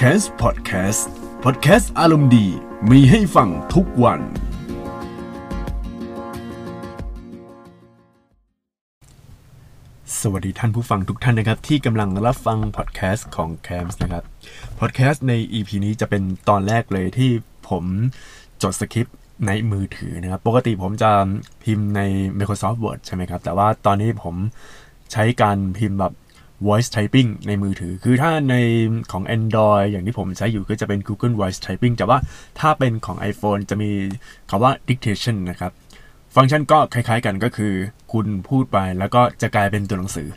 [0.00, 1.08] c a s พอดแคสต์
[1.44, 2.46] พอดแคสต์อารมณ์ดี
[2.90, 4.20] มีให้ฟังทุกวัน
[10.20, 14.24] สวัสดีท่านผู้ฟังทุกท่านนะครับ ที่กำลังรับฟังพอดแคสต์ของ c a m s นะครับ
[14.80, 17.30] พอดแคสต์ใน EP นี้จะเป็นตอนแรกเลยที่
[17.68, 17.84] ผม
[18.62, 19.16] จดสคริปต์
[19.46, 21.10] ในมือถือนะครับ ปกติผมจะ
[21.64, 22.00] พิมพ์ใน
[22.38, 24.34] Microsoft Word ใช่ไหมครับ แต่ว่าตอนนี้ผม
[25.12, 26.14] ใช้การพิมพ์แบบ
[26.66, 28.54] voice typing ในมือถือ คือถ้าใน
[29.12, 32.18] ของ Android อย่างที่ผมใช้อยู่ก็จะเป็น Google Voice Typing แต่ว่า
[32.60, 33.90] ถ้าเป็นของ iPhone จะมี
[34.50, 35.72] คำว่า dictation นะครับ
[36.34, 37.72] ฟังก์ชันก็คล้ายๆกันก็คือ
[38.12, 40.28] คุณพูดไปแล้วก็จะกลายเป็นตัวหนังสือ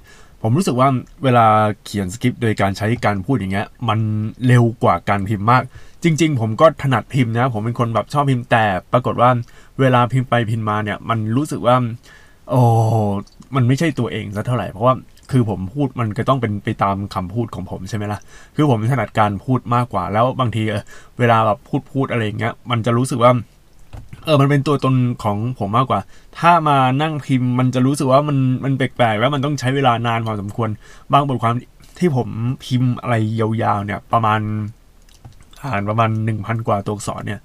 [0.44, 0.90] ผมรู้สึกว่า
[1.24, 1.48] เวลา
[1.86, 4.00] เขียนสคริปต์โดยการใช้การพูดอย่างเงี้ยมัน
[4.48, 5.64] เร็วกว่าการพิมพ์มาก
[6.04, 9.30] จริง ๆ ผมก็ถนัดพิมพ์นะ ผมเป็นคนแบบชอบพิมพ์แต่ ปรากฏว่า
[9.80, 11.76] เวลาพิมพ์ไปพิมพ์มาเนี่ยมันรู้สึกว่า
[12.50, 12.62] โอ้
[13.56, 14.94] มันไม่ใช่ตัวเองซะเท่าไหร่ เพราะว่า
[15.32, 18.20] คือผมพูดมันก็ต้องเป็นไปตามคำพูดของผมใช่ไหมล่ะ
[18.56, 20.84] คือผมถนัดการพูดมากกว่า แล้วบางทีเออ
[21.20, 23.32] เวลาแบบพูดพูดอะไรอย่างเงี้ย มันจะรู้สึกว่า
[24.26, 26.00] เออ มันเป็นตัวตนของผมมากกว่า
[26.40, 30.70] ถ้ามานั่งพิมพ์ มันจะรู้สึกว่ามันมันแปลกๆแล้วมันต้องใช้เวลานานพอสมควร
[31.14, 31.56] บางบทความ
[32.00, 32.30] ที่ผม
[32.66, 34.40] พิมพ์อะไรยาวๆ เนี่ย ประมาณ
[35.66, 37.40] อ่านประมาณหนึ่งพันกว่าตัวอักษรเนี่ย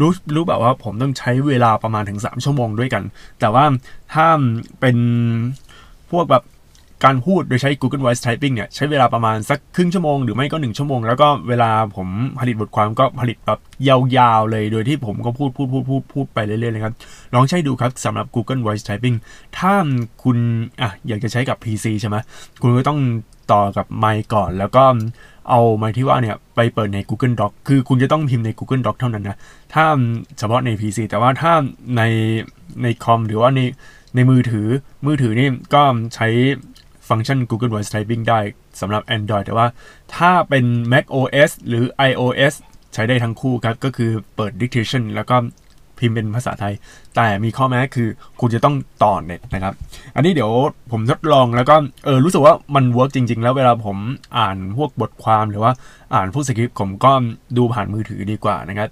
[0.00, 3.02] รู้รู้แบบว่าผมต้องใช้เวลาประมาณถึงสามชั่วโมงด้วยกัน
[3.40, 3.64] แต่ว่า
[4.14, 4.26] ถ้า
[4.80, 4.96] เป็น
[6.10, 6.42] พวกแบบ
[7.04, 12.08] การพูดโดยใช้ Google Voice Typing เนี่ยใช้เวลาประมาณสักครึ่งชั่วโมงหรือไม่ก็ 1 ชั่วโมง แล้วก็เวลาผม
[12.40, 16.94] ผลิตบทความก็ผลิตแบบยาวๆ เลยโดยที่ผมก็พูดพูดพูดพูดพูดไปเรื่อยๆเลยครับ
[17.34, 19.16] ลองใช้ดูครับสำหรับ Google Voice Typing
[19.58, 19.72] ถ้า
[20.22, 20.38] คุณ
[20.80, 22.16] อะอยากจะใช้กับ PC ใช่ไหม
[22.62, 23.00] คุณก็ต้อง
[23.52, 24.84] ต่อกับไมค์ก่อน แล้วก็
[25.50, 29.36] เอาไมค์ที่ว่าเนี่ยไปเปิดใน Google Doc คือคุณจะต้องพิมพ์ใน Google Doc เท่านั้นนะ
[29.74, 29.84] ถ้า
[30.38, 31.52] เฉพาะใน PC แต่ว่าถ้า
[31.96, 32.02] ใน
[32.82, 33.60] ในคอมหรือว่าใน
[34.14, 34.68] ในมือถือ
[35.06, 35.82] มือถือนี่ก็
[36.14, 36.28] ใช้
[37.08, 38.40] ฟังก์ชัน Google Voice Typing ได้
[38.80, 39.66] สำหรับ Android แต่ว่า
[40.16, 42.54] ถ้าเป็น Mac OS หรือ iOS
[42.94, 45.36] ใช้ได้ทั้งคู่ครับ ก็คือเปิด dictation แล้วก็
[45.98, 46.74] พิมพ์เป็นภาษาไทย
[47.16, 48.08] แต่มีข้อแม้คือ
[48.40, 49.74] คุณจะต้องต่อเน็ตนะครับ
[50.14, 50.52] อันนี้เดี๋ยว
[50.92, 53.96] ผมทดลองแล้วก็เออรู้สึกว่ามัน work จริง ๆ แล้วเวลาผม
[54.38, 55.72] อ่านพวกบทความหรือว่า
[56.14, 57.12] อ่านพวกสคริปต์ผมก็
[57.56, 58.88] ดูผ่านมือถือดีกว่านะครับ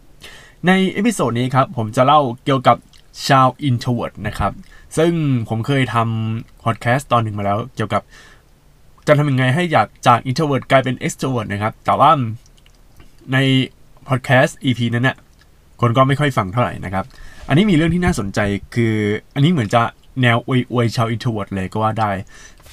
[0.67, 2.77] ใน episode นี้ครับ ผมจะเล่าเกี่ยวกับ
[3.29, 4.53] ชาว introvert นะครับ
[4.99, 5.13] ซึ่ง
[5.49, 8.03] ผมเคยทำพอดแคสต์ตอนหนึ่งมาแล้ว เกี่ยวกับ
[9.07, 12.11] จะทำยังไงให้อยากจาก introvert กลายเป็น extrovert นะครับ แต่ว่า
[13.33, 13.39] ใน
[14.09, 15.17] พอดแคสต์ EP นั้นเนี่ย
[15.81, 17.05] คนก็ไม่ค่อยฟังเท่าไหร่นะครับ
[17.49, 18.39] อันนี้มีเรื่องที่น่าสนใจ
[18.75, 18.95] คือ
[19.35, 19.83] อันนี้เหมือนจะ
[20.23, 22.11] แนวอวยอวยชาว introvert เลยก็ว่าได้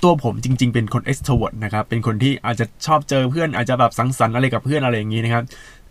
[0.04, 5.44] ตัวผมจริง ๆ เป็นคน extrovert นะครับ เป็นคนที่อาจจะชอบเจอเพื่อนอาจจะแบบสังสรรค์อะไรกับเพื่อนอะไรอย่างนี้นะครับ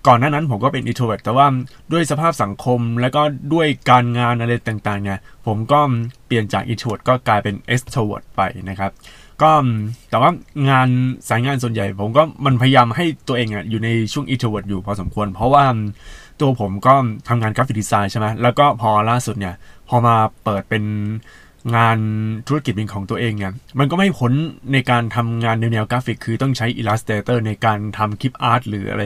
[0.06, 1.46] ก่อนหน้านั้นผมก็เป็น introvert แต่ว่า
[1.92, 3.22] ด้วยสภาพสังคมแล้วก็
[3.54, 5.80] ด้วยการงานอะไรต่างๆเนี่ยผมก็
[6.26, 8.92] เปลี่ยนจาก introvert ก็กลายเป็น extrovert ไปนะครับ
[9.42, 9.50] ก็
[10.10, 10.30] แต่ว่า
[10.70, 10.88] งาน
[11.28, 15.64] สายงานส่วนใหญ่ ผมก็มันพยายามให้ตัวเองอะอยู่ในช่วง introvert อยู่พอสมควร เพราะว่า
[16.40, 16.94] ตัวผมก็
[17.28, 19.54] ทำงานกราฟิกดีไซน์ใช่ไหมแล้วก็พอล่าสุดเนี่ย
[19.88, 20.84] พอมาเปิดเป็น
[21.76, 21.98] งาน
[22.48, 24.32] ธุรกิจเป็นของตัวเองเนี่ยมันก็ไม่พ้น
[24.72, 29.04] ในการทำงานแนวกราฟิก คือต้องใช้ Illustrator ในการทำคลิปอาร์ตหรืออะไร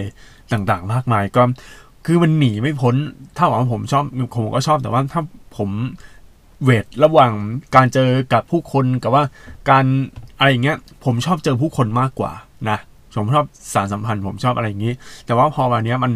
[0.52, 1.42] ต่างๆ มากมายก็
[2.06, 2.94] คือมันหนีไม่พ้น
[3.36, 4.04] ถ้าว่าผมชอบ
[4.36, 5.22] ผมก็ชอบแต่ว่าถ้า
[5.56, 5.70] ผม
[6.62, 7.32] เวทระหว่าง
[7.76, 9.24] การเจอกับผู้คนกับว่า
[9.70, 9.84] การ
[10.38, 12.32] อะไรอย่างเงี้ยผมชอบเจอผู้คนมากกว่า
[12.70, 12.78] นะ
[13.16, 14.94] ผมชอบสานสัมพันธ์ผมชอบอะไรอย่างงี้
[15.26, 16.12] แต่ว่าพอวันนี้มัน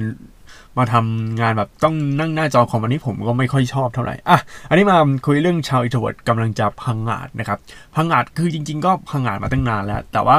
[0.78, 4.96] มาทำงานแบบต้องนั่งหน้าจอคอมอันนี้ผมก็ไม่ค่อยชอบเท่าไหร่อะอันนี้มา
[5.26, 7.58] คุยเรื่องชาว introvert กำลังจะพังงาดนะครับ
[7.94, 10.36] พังงาดคือจริง ๆ ก็พังงาดมาตั้งนานแล้ว แต่ว่า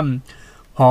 [0.78, 0.90] พอ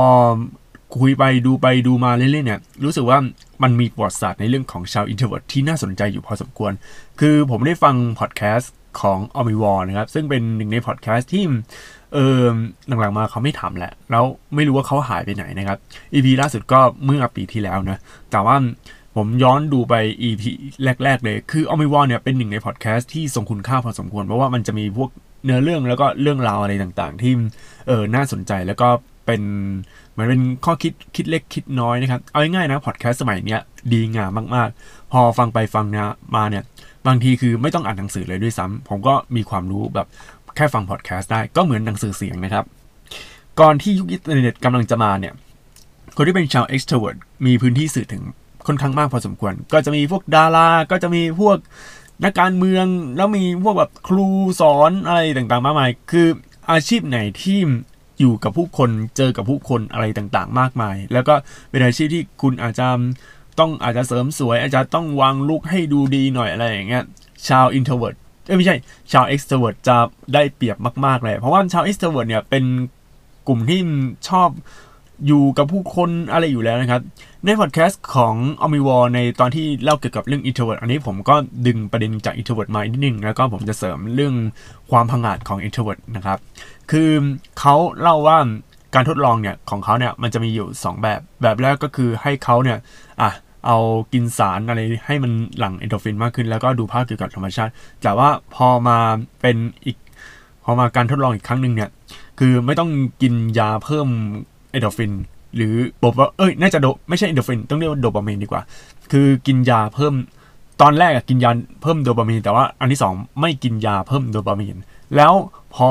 [0.97, 3.17] คุยไปดูไปดูมาเรื่อยๆเนี่ยรู้สึกว่า
[3.63, 6.71] มันมีประวัติศาสตร์ในเรื่องของชาว introvert ที่น่าสนใจอยู่พอสมควร
[7.19, 11.43] คือผมได้ฟังพอดแคสต์ของ Omnivore นะครับ ซึ่งเป็นหนึ่งในพอดแคสต์ที่
[12.13, 12.43] เออ
[12.87, 14.23] หลังๆมาเขาไม่ทำแหละ แล้ว
[14.55, 15.77] ไม่รู้ว่าเขาหายไปไหนนะครับ
[16.13, 17.97] EP ล่าสุดก็เมื่อปีที่แล้วนะ
[18.31, 18.55] แต่ว่า
[19.15, 19.93] ผมย้อนดูไป
[20.23, 20.43] EP
[21.03, 25.09] แรก ๆ เลย คือ Omnivore เนี่ยเป็นหนึ่งในพอดแคสต์ที่ทรงคุณค่าพอสมควร เพราะว่ามันจะมีพวก
[25.45, 27.33] เนื้อเรื่องแล้วก็เรื่องราวอะไรต่างๆ ที่
[27.87, 28.87] เออน่าสนใจแล้วก็
[29.25, 29.41] เป็น
[30.11, 33.61] เหมือนเป็นข้อคิดคิดเล็กคิดน้อยนะครับ เอาง่ายๆนะพอดแคสต์สมัยเนี้ย
[33.93, 36.63] ดีงามมากๆ พอฟังไปฟังนะมาเนี่ย
[37.07, 40.07] บางทีคือไม่ต้องอ่านหนังสือเลยด้วยซ้ำผมก็มีความรู้แบบ
[40.55, 42.65] แค่ฟังพอดแคสต์ได้ก็เหมือนหนังสือเสียงนะครับ
[43.59, 45.33] ก่อนที่ยุคอินเทอร์เน็ตกำลังจะมาเนี่ย
[46.15, 48.23] คนที่เป็นชาว extrovert มีพื้นที่สื่อถึง
[48.67, 51.57] ค่อนข้างมากพอสมควร ก็จะมีพวกดารา ก็จะมีพวก
[52.23, 52.85] นักการเมือง
[53.15, 54.27] แล้วมีพวกแบบครู
[54.61, 56.27] สอนอะไรต่างๆ มากมาย คือ
[56.71, 57.59] อาชีพไหนที่
[58.19, 61.33] อยู่กับผู้คน เจอกับผู้คนอะไรต่างๆ มากมาย แล้วก็
[61.69, 62.87] เป็นอาชีพที่คุณอาจจะ
[63.59, 67.03] ต้องอาจจะเสริมสวย อาจจะต้องวางลุกให้ดูดีหน่อยอะไรอย่างเงี้ย
[67.47, 68.15] ชาว introvert
[68.45, 68.75] เอ้ยไม่ใช่
[69.11, 69.97] ชาว extrovert จะ
[70.33, 72.63] ได้เปรียบมากๆเลย เพราะว่าชาว extrovert เนี่ยเป็น
[73.47, 73.79] กลุ่มที่
[74.29, 74.49] ชอบ
[75.27, 77.01] อยู่กับผู้คนอะไรอยู่แล้วนะครับ
[77.45, 81.35] ในพอดแคสต์ของอมิวอในตอนที่เล่าเกี่ยวกับเรื่อง introvert อันนี้ผมก็
[81.67, 84.35] ดึงประเด็นจาก introvert มานิดนึง แล้วก็ผมจะเสริมเรื่อง
[84.91, 86.37] ความพังอาจของ introvert นะครับ
[86.91, 87.09] คือ
[87.59, 88.37] เขาเล่าว่า
[88.95, 92.77] การทดลองเนี่ยของเขาเนี่ยมันจะมีอยู่ 2 แบบ แบบแรกก็คือให้เขาเนี่ย
[93.21, 93.31] อะ
[93.65, 93.77] เอา
[94.13, 97.71] กินสารอะไรให้มันหลั่งเอนโดรฟินมากขึ้น แล้วก็ดูภาพเกี่ยวกับธรรมชาติ
[98.03, 98.97] แต่ว่าพอมา
[99.41, 99.97] เป็นอีก
[100.63, 101.89] พอมาการทดลองอีกครั้งหนึ่งเนี่ย
[102.39, 102.89] คือไม่ต้อง
[103.21, 104.07] กินยาเพิ่ม
[104.75, 105.13] เอนโดฟิน
[105.55, 108.61] หรือบอกว่าเอ้ยน่าจะโดไม่ใช่เอนโดฟินต้องเรียกว่าโดปามีนดีกว่า
[109.11, 110.13] คือกินยาเพิ่ม
[110.81, 111.51] ตอนแรกอะกินยา
[111.81, 114.77] เพิ่มโดปามีนแต่ว่าอันที่สองไม่กินยาเพิ่มโดปามีน
[115.15, 115.33] แล้ว
[115.75, 115.89] พอ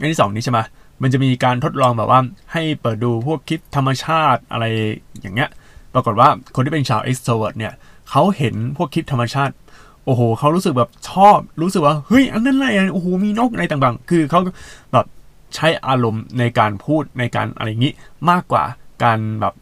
[0.00, 0.58] อันที่สองนี้ใช่ไหม
[1.02, 2.20] มันจะมีการทดลองแบบว่า
[2.52, 4.64] ให้เปิดดูพวกคลิปธรรมชาติอะไร
[5.20, 5.50] อย่างเงี้ย
[5.94, 7.72] ปรากฏว่าคนที่เป็นชาว extrovert เนี่ย
[8.10, 9.54] เขาเห็นพวกคลิปธรรมชาติ
[10.04, 14.40] โอ้โหเขารู้สึกแบบชอบรู้สึกว่าเฮ้ยอันนั้นอะไรโอ้โหมีนกอะไรต่างๆ คือเขา
[14.92, 15.06] แบบ
[15.54, 17.94] ใช้อารมณ์ในการพูดในการอะไรอย่างนี้
[18.30, 18.64] มากกว่า
[19.04, 19.54] การแบบ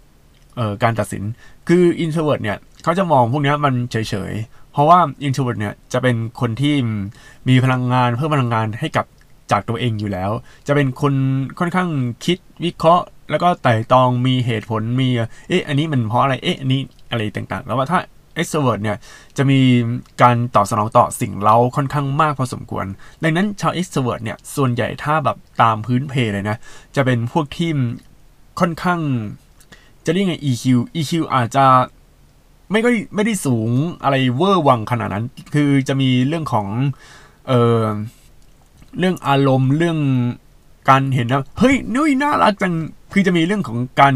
[0.57, 1.25] เอ่อการตัดสิน
[1.69, 3.97] คือ introvert เนี่ยเขาจะมองพวกนี้มันเฉ
[4.31, 6.75] ยๆ เพราะว่า introvert เนี่ยจะเป็นคนที่
[7.49, 9.07] มีพลังงานเพิ่มพลังงานให้กับ
[9.51, 10.31] จากตัวเองอยู่แล้ว
[10.67, 11.15] จะเป็นคน
[11.59, 11.89] ค่อนข้าง
[12.25, 15.09] คิดวิเคราะห์ แล้วก็ไต่ตองมีเหตุผลมี
[15.49, 17.99] เอ๊ะอันนี้มันเพราะอะไรเอ๊ะอันนี้อะไรต่างๆ แล้วว่าถ้า
[18.41, 18.99] extrovert เนี่ย
[19.37, 19.61] จะมี
[20.23, 22.87] การตอบสนองต่อสิ่งเร้าค่อนข้างมากพอสมควร
[23.23, 26.57] ดังนั้นชาว extrovert เนี่ยส่วนใหญ่ถ้าแบบตามพื้นเพเลยนะ
[26.97, 27.71] จะเป็นพวกที่
[28.61, 29.01] ค่อนข้าง
[30.05, 30.65] จะเรียกไง EQ
[30.97, 31.65] EQ อาจจะ
[32.71, 33.71] ไม่ก็ไม่ได้สูง
[34.03, 36.67] อะไรเวอร์วังขนาดนั้น คือจะมีเรื่องของ
[37.49, 37.85] เออ
[38.99, 39.99] เรื่องอารมณ์เรื่อง
[40.91, 42.75] การเห็นนะเฮ้ยนุ้ยน่ารักจัง
[43.13, 44.15] คือจะมีเรื่องของการ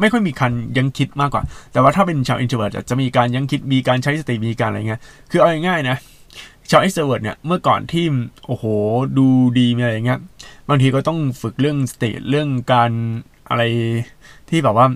[0.00, 1.42] ไม่ค่อยมีคันยังคิดมากกว่า
[1.72, 5.00] แต่ว่าถ้าเป็นชาว introvert จะมีการยังคิดมีการใช้สติมีการอะไรเงี้ย
[5.30, 5.96] คือเอาง่ายๆนะ
[6.70, 8.04] ชาว extrovert เนี่ยเมื่อก่อนที่
[8.46, 8.64] โอ้โห
[9.18, 9.26] ดู
[9.58, 10.20] ดีมีอะไรเงี้ย
[10.68, 12.90] บางทีก็ต้องฝึกเรื่องสติเรื่องการ
[13.48, 13.62] อะไร
[14.48, 14.86] ที่แบบว่า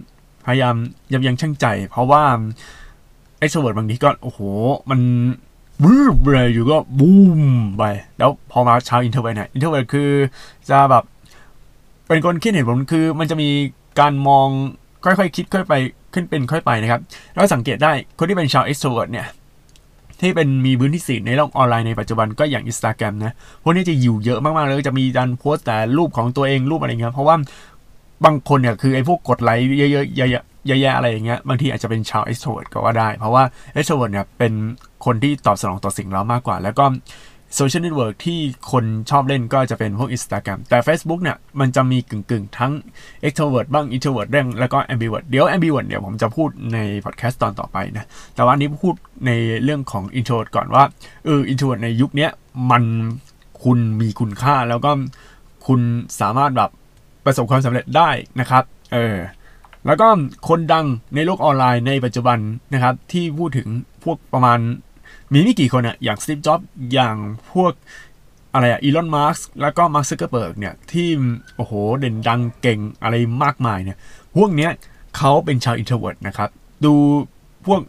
[0.47, 0.75] พยายาม
[1.13, 2.23] ยับยั้งชั่งใจ เพราะว่า
[3.41, 4.41] extrovert บางทีก็โอ้โห
[4.91, 5.01] มัน
[5.83, 7.43] บูมเลยอยู่ก็บูม
[7.77, 7.83] ไป
[8.19, 10.11] แล้วพอมาชาว introvert เนี่ย introvert คือ
[10.71, 11.05] จะแบบ
[12.09, 13.49] เป็นคนคิดเห็นผลคือมันจะมี
[14.01, 14.49] การมอง
[15.05, 15.75] ค่อยๆคิดค่อยไป
[16.15, 17.01] ขึ้นเป็นค่อยไปนะครับ
[17.35, 19.27] แล้วสังเกตได้คนที่เป็นชาว extrovert เนี่ย
[20.21, 27.37] ที่เป็นมีพื้นที่สื่อในโลกออนไลน์ในปัจจุบันก็อย่าง Instagram นะพวกนี้จะอยู่เยอะมากๆเลยจะมีการโพสต์แต่รูปของตัวเองรูปอะไรเงี้ยเพราะว่า
[28.25, 33.43] บางคนเนี่ยคือไอ้พวกกดไลค์เยอะๆเยอะๆแย่ๆอะไรอย่างเงี้ยบางทีอาจจะเป็นชาว extrovert ก็ว่าได้ เพราะว่า
[33.77, 34.53] extrovert เนี่ยเป็น
[35.05, 36.85] คนที่ตอบสนองต่อสิ่งเรามากกว่า แล้วก็
[37.57, 38.41] โซเชียลเน็ตเวิร์กที่
[38.71, 42.73] คนชอบเล่นก็จะเป็นพวก Instagram แต่ Facebook เนี่ยมันจะมีกึ่งๆ ทั้ง
[43.25, 48.95] extrovert บ้าง introvert เรื่องแล้วก็ ambivert เดี๋ยว ambivert เดี๋ยวผมจะพูดในพอดแคสต์ตอนต่อไปนะ แต่ว่านี้พูด
[49.27, 49.31] ใน
[49.65, 50.85] เรื่องของ introvert ก่อนว่า
[51.25, 52.29] เออ introvert ในยุคนี้
[52.71, 52.85] มัน
[53.63, 54.91] คุณมีคุณค่าแล้วก็
[55.67, 55.81] คุณ
[56.21, 56.71] สามารถแบบ
[57.25, 58.11] ประสบความสำเร็จได้
[58.41, 59.17] นะครับเออ
[59.87, 60.09] แล้วก็
[60.49, 62.39] คนดังในโลกออนไลน์ในปัจจุบัน
[62.73, 63.69] นะครับที่พูดถึง
[64.05, 64.59] พวกประมาณ
[65.35, 66.61] มีไม่กี่คนอะอย่างสตีฟจ็อบ
[66.93, 67.17] อย่าง
[67.53, 67.73] พวก
[68.55, 71.09] อะไรอะอีลอนมัสก์แล้วก็มาร์คซักเคอร์เบิร์กเนี่ย ที่
[71.57, 73.99] โอ้โห เด่นดังเก่งอะไรมากมายเนี่ย
[74.37, 74.71] พวกเนี้ย
[75.17, 76.49] เขาเป็นชาว introvert นะครับ
[76.85, 76.95] ดู
[77.67, 77.81] พวก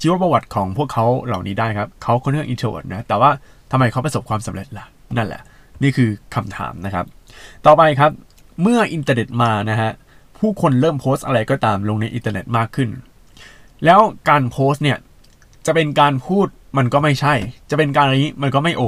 [0.00, 3.30] ชีวประวัติของพวกเขาเหล่านี้ได้ครับ เขาค่อนข้าง introvert นะ แต่ว่า
[3.70, 4.86] ทำไมเขาประสบความสำเร็จล่ะ
[5.16, 5.42] นั่นแหละ
[5.82, 7.04] นี่คือคำถามนะครับ
[7.66, 8.10] ต่อไปครับ
[8.62, 9.90] เมื่ออินเทอร์เน็ตมานะฮะ
[10.38, 12.90] ผู้คนเริ่มโพสอะไรก็ตามลงในอินเทอร์เน็ตมากขึ้น
[13.84, 14.98] แล้วการโพสเนี่ย
[15.66, 16.46] จะเป็นการพูด
[16.76, 17.34] มันก็ไม่ใช่
[17.70, 18.82] จะเป็นการอะไรนี้มันก็ไม่โอ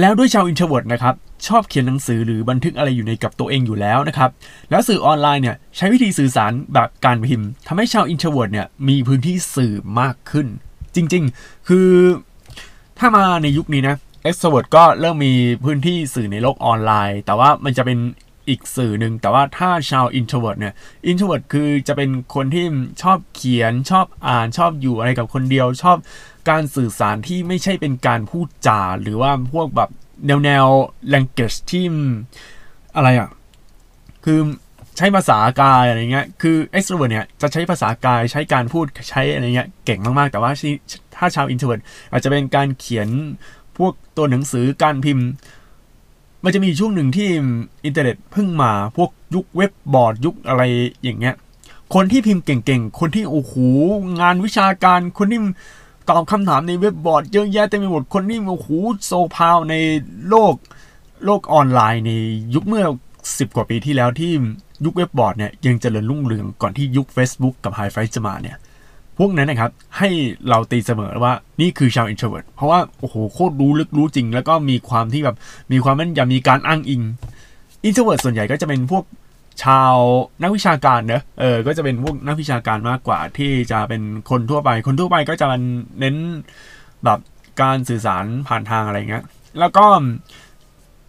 [0.00, 1.14] แล้วด้วยชาว introvert นะครับ
[1.46, 4.30] ชอบเขียนหนังสือหรือบันทึกอะไรอยู่ในกับตัวเองอยู่แล้วนะครับ
[4.70, 10.46] แล้วสื่อออนไลน์เนี่ยใช้วิธีสื่อสารแบบการพิมพ์ทำให้ชาว introvert เนี่ยมีพื้นที่สื่อมากขึ้น
[10.94, 11.88] จริง ๆ คือ
[12.98, 17.98] ถ้ามาในยุคนี้นะเอ็กซ์เวิร์ดก็เริ่มมีพื้นที่สื่อในโลกออนไลน์ แต่ว่ามันจะเป็น
[18.48, 20.74] อีกสื่อหนึ่งแต่ว่าถ้าชาว introvert เนี่ย
[21.10, 22.66] introvert คือจะเป็นคนที่
[23.02, 25.96] ชอบเขียนชอบอ่านชอบอยู่อะไรกับคนเดียว ชอบ
[26.50, 29.90] การสื่อสารที่ไม่ใช่เป็นการพูดจาหรือว่าพวกแบบ
[30.26, 30.66] แนวแนว
[31.12, 31.84] language ที่
[32.96, 33.30] อะไรอะ
[34.24, 34.40] คือ
[34.96, 40.50] ใช้ภาษากายอะไรเงี้ย คือ extrovert เนี่ยจะใช้ภาษากายใช้การพูดใช้อะไรเงี้ยเก่งมาก ๆ แต่ว่า
[41.16, 41.82] ถ้าชาว introvert
[42.12, 43.08] อาจจะเป็นการเขียน
[43.78, 45.26] พวกตัวหนังสือการพิมพ์
[46.44, 47.28] มันจะมีช่วงหนึ่งที่
[47.84, 50.62] อินเทอร์เน็ตเพิ่งมาพวกยุคเว็บบอร์ดยุคอะไร
[51.04, 51.34] อย่างเงี้ย
[51.94, 53.54] คนที่พิมพ์เก่งๆ คนที่โอ้โห
[54.20, 55.40] งานวิชาการ คนที่
[56.10, 58.68] ตอบคำถามในเว็บบอร์ดเยอะแยะเต็มไปหมด คนที่โอ้โห
[59.04, 59.74] so power ใน
[60.28, 60.54] โลก
[61.24, 62.12] โลกออนไลน์ใน
[62.54, 62.84] ยุคเมื่อ
[63.38, 64.32] สิบกว่าปีที่แล้วที่
[64.84, 68.56] ยุคเว็บบอร์ดเนี่ยยังเจริญรุ่งเรืองก่อนที่ยุค Facebook กับ High Five จะมาเนี่ย
[69.18, 70.08] พวกนั้นนะครับให้
[70.48, 75.36] เราตีเสมอว่านี่คือชาว introvert เพราะว่าโอ้โหโคตรรู้ลึกรู้จริง แล้วก็มีความที่แบบ
[75.72, 77.02] มีความแม่นยำมีการอ้างอิง
[77.84, 79.04] introvert ส่วนใหญ่ก็จะเป็นพวก
[79.64, 79.94] ชาว
[80.42, 85.46] นักวิชาการเนอะเออก็จะเป็นพวกนักวิชาการมากกว่าที่จะเป็นคนทั่วไป คนทั่วไปก็จะ
[86.00, 86.16] เน้น
[87.04, 87.18] แบบ
[87.62, 89.24] การสื่อสารผ่านทางอะไรเงี้ย
[89.60, 89.86] แล้วก็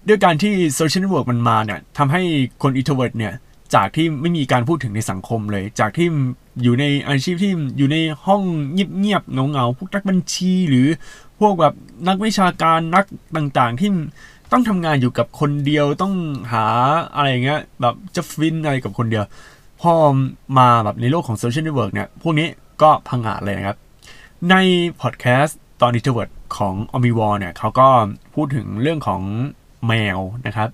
[0.07, 2.21] ด้วยการที่โซเชียลเน็ตเวิร์กมันมาเนี่ยทำให้
[2.63, 3.33] คน introvert เนี่ย
[3.75, 6.07] จากที่ไม่มีการพูดถึงในสังคมเลย จากที่
[6.63, 10.88] อยู่ในอาชีพที่อยู่ในห้องเงียบๆเหงาๆพวกนักบัญชีหรือ
[11.39, 11.74] พวกแบบ
[12.07, 13.05] นักวิชาการนัก
[13.38, 13.89] ต่างๆ ที่
[14.51, 16.13] ต้องทำงานอยู่กับคนเดียวต้อง
[16.51, 16.65] หา
[17.15, 19.24] อะไรเงี้ยแบบจะฟินอะไรกับคนเดียว
[19.81, 19.93] พอ
[20.57, 22.47] มาแบบในโลกของโซเชียลเน็ตเวิร์กเนี่ยพวกนี้
[22.81, 23.77] ก็พังอาจเลยนะครับ
[24.50, 24.55] ใน
[25.01, 27.88] พอดแคสต์ตอน introvert ของอมิวอเนี่ยเขาก็
[28.35, 29.21] พูดถึงเรื่องของ
[29.88, 30.69] แมวนะครับ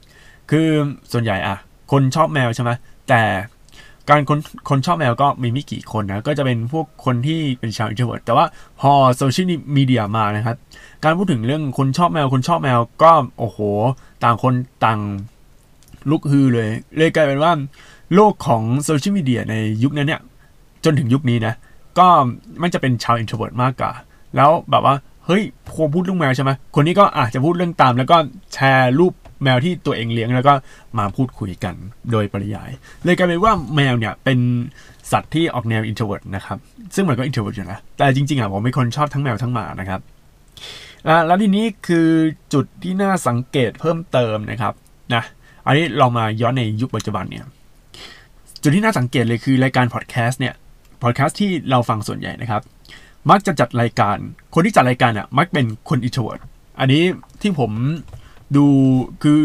[0.52, 0.70] คือ
[1.12, 1.56] ส่วนใหญ่อะ
[1.92, 2.72] คนชอบแมวใช่ไหม
[3.10, 3.22] แต่
[4.10, 4.40] การคน
[4.70, 8.46] คนชอบแมวก็มีไม่กี่คนนะ ก็จะเป็นพวกคนที่เป็นชาว introvert แต่ว่า
[8.80, 9.46] พอโซเชียล
[9.78, 10.56] มีเดียมานะครับ
[11.04, 13.60] การพูดถึงเรื่องคนชอบแมว คนชอบแมวก็โอ้โห
[14.24, 14.54] ต่างคน
[14.86, 15.00] ต่าง
[16.10, 17.52] ลุกฮือเลย เลยกลายเป็นว่า
[18.16, 20.22] โลกของโซเชียลมีเดียในยุคนั้นเนี่ย
[20.86, 21.54] จนถึงยุคนี้นะ
[21.98, 22.08] ก็
[22.62, 23.92] มันจะเป็นชาว introvert มากกว่า
[24.36, 28.18] แล้วแบบว่าเฮ้ยพอพูดเรื่องแมวใช่ไหมคนนี้ก็อาจจะพูดเรื่องตาม แล้วก็
[28.54, 30.54] แชร์รูป แมวที่ตัวเองเลี้ยงแล้วก็
[31.00, 31.76] มาพูดคุยกัน
[32.12, 32.70] โดยปริยาย
[33.04, 34.40] เลยกลายเป็นว่าแมวเนี่ยเป็น
[35.12, 36.58] สัตว์ที่ออกแนว introvert นะครับ
[36.96, 40.02] ซึ่งมันก็ introvert อยู่นะ แต่จริงๆอะผมเป็นคนชอบทั้งแมวทั้งหมานะครับ
[41.28, 42.08] แล้วทีนี้คือ
[42.54, 44.74] จุดที่น่าสังเกตเพิ่มเติมนะครับ
[45.14, 45.24] นะ
[45.66, 47.46] อันนี้เรามาย้อนในยุคปัจจุบันเนี่ย
[48.62, 50.54] จุดที่น่าสังเกตเลยคือรายการพอดแคสต์เนี่ย
[51.04, 52.62] พอดแคสต์ที่เราฟังส่วนใหญ่นะครับ
[53.30, 54.18] มักจะจัดรายการ
[54.54, 56.40] คนที่จัดรายการอะมักเป็นคน introvert
[56.80, 57.04] อันนี้
[57.42, 57.72] ที่ผม
[58.56, 58.66] ดู
[59.24, 59.40] คือ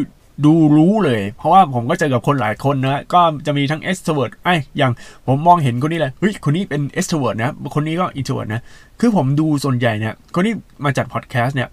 [0.44, 4.92] ดูรู้เลย เพราะว่าผมก็เจอกับคนหลายคนนะ ก็จะมีทั้ง extrovert ไอ้อย่าง
[5.26, 8.62] ผมมองเห็นคนนี้เลยเฮ้ยคนนี้เป็น extrovert นะ คนนี้ก็ introvert นะ
[9.00, 11.68] คือผมดูส่วนใหญ่เนี่ย คนที่มาจัดพอดแคสต์เนี่ย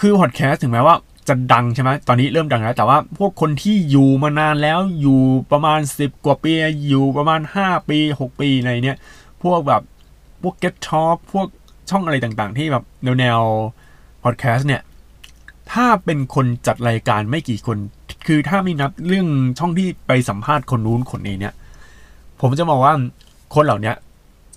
[0.00, 0.96] คือพอดแคสต์ถึงแม้ว่า
[1.28, 5.20] จะดังใช่ไหมตอนนี้เริ่มดังแล้ว แต่ว่าพวกคนที่อยู่มานานแล้วอยู่
[5.52, 6.52] ประมาณ 10 กว่าปี
[6.88, 8.96] อยู่ประมาณ 5 ปี 6 ปีในเนี้ย
[9.42, 9.82] พวกแบบ
[10.42, 11.46] พวก Get Talk พวก
[11.90, 13.40] ช่องอะไรต่างๆ ที่แบบแนวแนว
[14.24, 14.82] พอดแคสต์เนี่ย
[15.72, 17.76] ถ้าเป็นคนจัดรายการไม่กี่คน
[18.26, 19.28] คือถ้าไม่นับเรื่อง
[19.58, 21.54] ช่องที่ไปสัมภาษณ์คนนู้นคนนี้เนี่ย
[22.40, 22.94] ผมจะมองว่า
[23.54, 23.92] คนเหล่านี้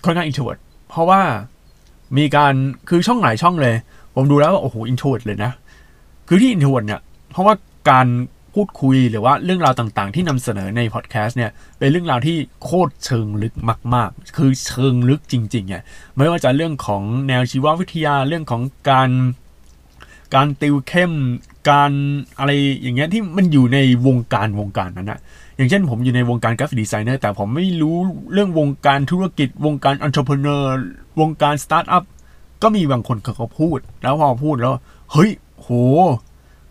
[0.06, 1.22] ค่อนข้าง introvert เพราะว่า
[2.18, 2.54] มีการ
[2.90, 3.76] คือช่องหลายช่องเลย
[4.16, 5.52] ผมดูแล้วว่าโอ้โห introvert เลยนะ
[6.28, 7.54] คือที่ introvert เนี่ย เพราะว่า
[7.90, 8.08] การ
[8.54, 13.54] พูดคุยหรือว่าเรื่องราวต่างๆ ที่นำเสนอในพอดแคสต์เนี่ยเป็นเรื่องราวที่โคตรเชิงลึก
[13.96, 15.84] มาก ๆ คือเชิงลึกจริงๆเนี่ย
[16.18, 19.10] ไม่ว่าจะเรื่องของแนวชีววิทยาเรื่องของการ
[20.36, 21.12] การติวเข้ม
[21.70, 21.92] การ
[22.40, 25.20] อะไรอย่างเงี้ยที่มันอยู่ในวงการวงการนั้นนะ
[25.58, 27.96] อย่างเช่นผมอยู่ในวงการกราฟิกดีไซเนอร์แต่ผมไม่รู้
[28.34, 30.70] เรื่องวงการธุรกิจ วงการ entrepreneur
[31.20, 32.04] วงการสตาร์ทอัพ
[32.62, 34.74] ก็มีบางคนเขาพูด แล้วพอพูดแล้ว
[35.12, 35.70] เฮ้ยโห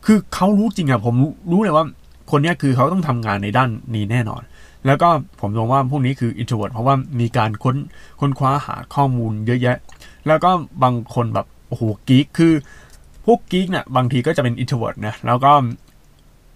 [0.04, 1.14] คือเขารู้จริงอะผม
[1.52, 1.84] รู้เลยว่า
[2.30, 4.42] คนนี้คือเขาต้องทำงานในด้านนี้แน่นอน
[4.86, 5.08] แล้วก็
[5.40, 7.76] ผมมองว่าพวกนี้คือ introvert เพราะว่ามีการค้น
[8.20, 9.76] ค้นคว้าหาข้อมูลเยอะแยะ
[10.26, 10.50] แล้วก็
[10.82, 12.52] บางคนแบบโอ้โห geek คือ
[13.26, 15.52] พวก geek เนี่ยบางทีก็จะเป็น introvert นะแล้วก็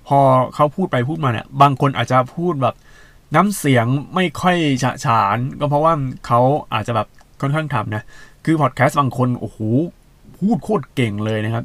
[0.09, 0.21] พอ
[0.55, 2.75] เขาพูดไปพูดมาเนี่ย บางคนอาจจะพูดแบบ
[3.35, 5.93] น้ำเสียงไม่ค่อยฉะฉาน ก็เพราะว่า
[6.27, 6.41] เขา
[6.75, 7.09] อาจจะแบบ
[7.41, 8.03] ค่อนข้างทำนะ
[8.45, 9.59] คือพอดแคสต์บางคนโอ้โห
[10.39, 11.65] พูดโคตรเก่งเลยนะครับ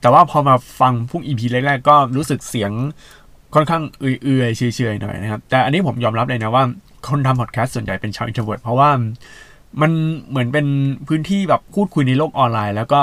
[0.00, 2.70] แต่ว่าพอมาฟังพวก EP แรกๆ ก็รู้สึกเสียง
[3.54, 6.64] ค่อนข้างเอื่อยๆเฉยๆหน่อยนะครับ แต่อันนี้ผมยอมรับเลยนะว่า
[7.08, 8.90] คนทำพอดแคสต์ส่วนใหญ่เป็นชาว introvert เพราะว่า
[9.80, 9.90] มัน
[10.28, 10.66] เหมือนเป็น
[11.08, 13.00] พื้นที่แบบพูดคุยในโลกออนไลน์ แล้วก็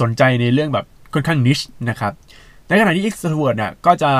[0.00, 1.58] สนใจในเรื่องแบบค่อนข้าง niche
[1.90, 2.12] นะครับ
[2.68, 4.10] ในขณะที่ extrovert เนี่ยก็จะ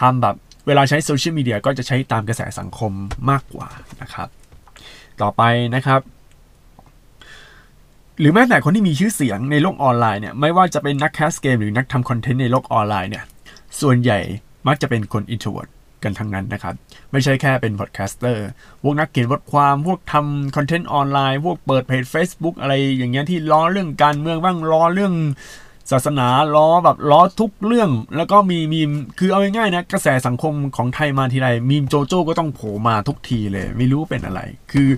[0.00, 0.34] ทำแบบ
[0.66, 2.92] เวลาใช้โซเชียลมีเดียก็จะใช้ตามกระแสสังคม
[3.30, 3.68] มากกว่า
[4.02, 4.28] นะครับ
[5.22, 5.42] ต่อไป
[5.74, 6.00] นะครับ
[8.18, 13.24] หรือแม้แต่คนที่มีชื่อเสียงในโลกออนไลน์เนี่ยไม่ว่าจะเป็นนักแคสเกมหรือนักทำคอนเทนต์ในโลกออนไลน์เนี่ย
[13.80, 14.18] ส่วนใหญ่
[14.68, 15.70] มักจะเป็นคน introvert
[16.04, 16.74] กันทั้งนั้นนะครับ
[17.12, 18.46] ไม่ใช่แค่เป็นพอดแคสเตอร์
[18.82, 25.14] พวกนักเขียนบทความพวกทำคอนเทนต์ออนไลน์ พวกเปิดเพจ Facebook อะไรอย่างเงี้ยที่ล้อเรื่องการเมืองบ้างล้อเรื่อง
[25.92, 34.40] ศาสนาล้อแบบล้อทุกเรื่อง แล้วก็มีมีมคือเอาง่ายๆนะกระแสสังคมของไทยมาทีไรมีมโจโจ้ก็ต้องโผล่มาทุกทีเลย ไม่รู้เป็นอะไร
[34.72, 34.88] คือ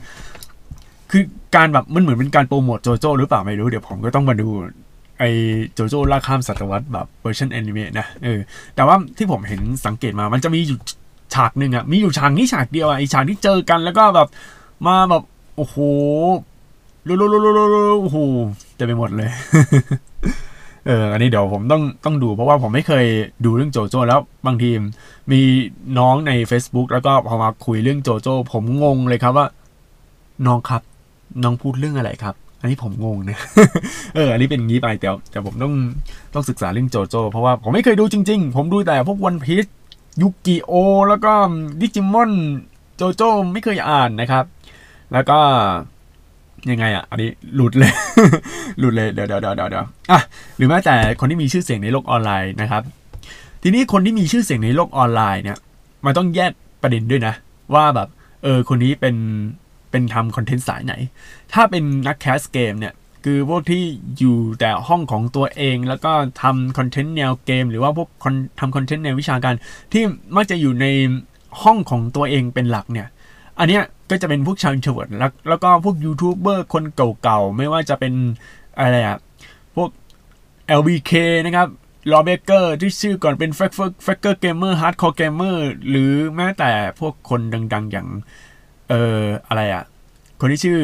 [1.10, 1.22] คือ
[1.56, 4.48] การแบบมันเหมือนเป็นการโปรโมทโจโจ้หรือเปล่าไม่รู้เดี๋ยวผมก็ต้องมาดู
[5.18, 5.24] ไอ
[5.74, 8.40] โจโจ้ล่าข้ามศตวรรษแบบเวอร์ชันแอนิเมะนะเออ
[8.74, 10.78] แต่ว่าที่ผมเห็นสังเกตมามันจะมีอยู่
[11.34, 14.28] ฉากหนึ่งอะมีอยู่ฉากนี้ฉากเดียวอะไอฉากที่เจอกันแล้วก็แบบ
[14.86, 15.22] มาแบบ
[15.56, 15.76] โอ้โห
[17.06, 18.18] ลุลุลุลุลุโอ้โห
[18.76, 19.30] เต็มไปหมดเลย
[20.86, 23.04] เออ อันนี้เดี๋ยวผมต้องต้องดูเพราะว่าผมไม่เคย
[23.44, 24.70] ดูเรื่องโจโจ้แล้วบางที
[25.32, 25.40] มี
[25.98, 29.46] น้องใน Facebook แล้วก็พอมาคุยเรื่องโจโจ้ผมงงเลยครับว่า
[30.46, 30.82] น้องครับ
[31.42, 33.38] น้องพูดเรื่องอะไรครับ อันนี้ผมงงนะ
[34.14, 35.72] เออ อันนี้เป็นงี้ไปแต่แต่ผมต้อง
[36.34, 39.64] ต้องศึกษาเรื่องโจโจ้เพราะว่าผมไม่เคยดูจริง ๆ ผมดูแต่พวกวันพีช
[40.22, 40.72] ยุกิโอ
[41.08, 41.32] แล้วก็
[41.80, 42.30] ดิจิมอน
[42.96, 44.44] โจโจ้ไม่เคยอ่านนะครับ
[45.12, 45.38] แล้วก็
[46.70, 47.92] ยังไงอะ อันนี้หลุดเลย
[48.78, 50.20] หลุดเลยเดี๋ยวเดี๋ยวเดี๋ยวเดี๋ยวอะ
[50.56, 52.82] หรือแม้แต่คนที่มีชื่อเสียงในโลกออนไลน์นะครับ
[53.62, 55.58] ทีนี้คนที่มีชื่อเสียงในโลกออนไลน์เนี่ย
[56.04, 57.34] มันต้องแยกประเด็นด้วยนะ
[57.74, 58.08] ว่าแบบ
[58.42, 59.14] เออคนนี้เป็น
[59.90, 60.94] เป็นทำคอนเทนต์สายไหน
[61.52, 63.82] ถ้าเป็นนักแคสเกมเนี่ย คือพวกที่
[64.18, 68.08] อยู่แต่ห้องของตัวเอง แล้วก็ทำคอนเทนต์แนวเกม หรือว่าพวก
[68.60, 69.54] ทำคอนเทนต์แนววิชาการ
[69.92, 70.02] ที่
[70.36, 70.86] มักจะอยู่ใน
[71.62, 73.08] ห้องของตัวเองเป็นหลักเนี่ย
[73.58, 76.84] อันเนี้ยก็จะเป็นพวกชาวอินโทรเวิร์ดแล้วแล้วก็พวกยูทูบเบอร์คน
[77.22, 78.14] เก่าๆ ไม่ว่าจะเป็น
[78.78, 79.18] อะไรอะ
[79.76, 79.90] พวก
[80.78, 81.12] LBK
[81.46, 81.68] นะครับ
[82.12, 83.72] ลอเบเกอร์ที่ชื่อก่อนเป็นแฟก
[84.04, 87.40] เฟกเกอร์เกมเมอร์ฮาร์ดคอร์เกมเมอร์หรือแม้แต่พวกคน
[87.72, 88.08] ดัง ๆ อย่าง
[88.88, 89.84] เอ่ออะไรอะ
[90.40, 90.80] คนที่ชื่อ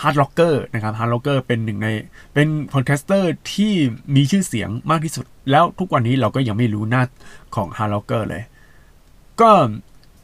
[0.00, 1.88] ฮาร์ดล็อกเกอร์นะครับฮาร์ดล็อกเกอร์เป็นหนึ่งใน
[2.34, 3.72] เป็นพอดแคสเตอร์ที่
[4.16, 7.02] มีชื่อเสียงมากที่สุด แล้วทุกวันนี้เราก็ยังไม่รู้หน้า
[7.56, 8.42] ของ Heartrocker เลย
[9.40, 9.50] ก็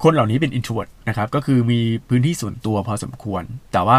[0.02, 3.42] คนเหล่านี้เป็น introvert นะครับ ก็คือมีพื้นที่ส่วนตัวพอสมควร
[3.73, 3.97] แต่ว่า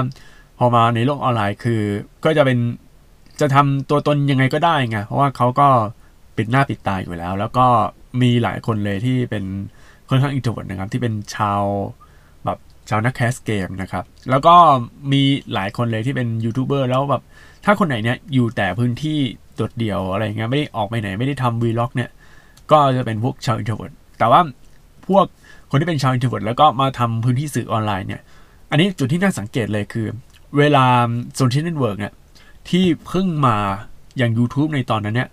[0.58, 1.82] พอมาในโลกออนไลน์คือ
[2.26, 2.60] ก็จะเป็น
[3.42, 5.68] จะทำตัวตนยังไงก็ได้ไงเพราะว่าเขาก็
[6.38, 7.66] ปิดหน้าปิดตาอยู่แล้ว แล้วก็
[8.22, 9.44] มีหลายคนเลยที่เป็น
[10.10, 11.62] ค่อนข้าง introvert นะครับที่เป็นชาว
[12.90, 14.56] ชาวนักแคสเกมนะครับ แล้วก็
[15.12, 15.22] มี
[15.54, 17.24] หลายคนเลยที่เป็นยูทูบเบอร์แล้วแบบ
[17.66, 19.18] ถ้าคนไหนเนี่ยอยู่แต่พื้นที่
[19.58, 22.10] ตัวเดียวอะไรเงี้ยไม่ได้ออกไปไหนไม่ได้ทำ vlog เนี่ย
[22.72, 24.42] ก็จะเป็นพวกชาว introvert แต่ว่า
[25.08, 25.26] พวก
[25.70, 28.22] คนที่เป็นชาว introvert แล้วก็มาทำพื้นที่สื่อออนไลน์เนี่ย
[28.70, 30.08] อันนี้จุดที่น่าสังเกตเลยคือ
[30.58, 30.86] เวลา
[31.36, 32.14] โซเชียลเน็ตเวิร์กเนี่ย
[32.70, 33.56] ที่เพิ่งมา
[34.18, 35.30] อย่าง YouTube ในตอนนั้นเนี่ย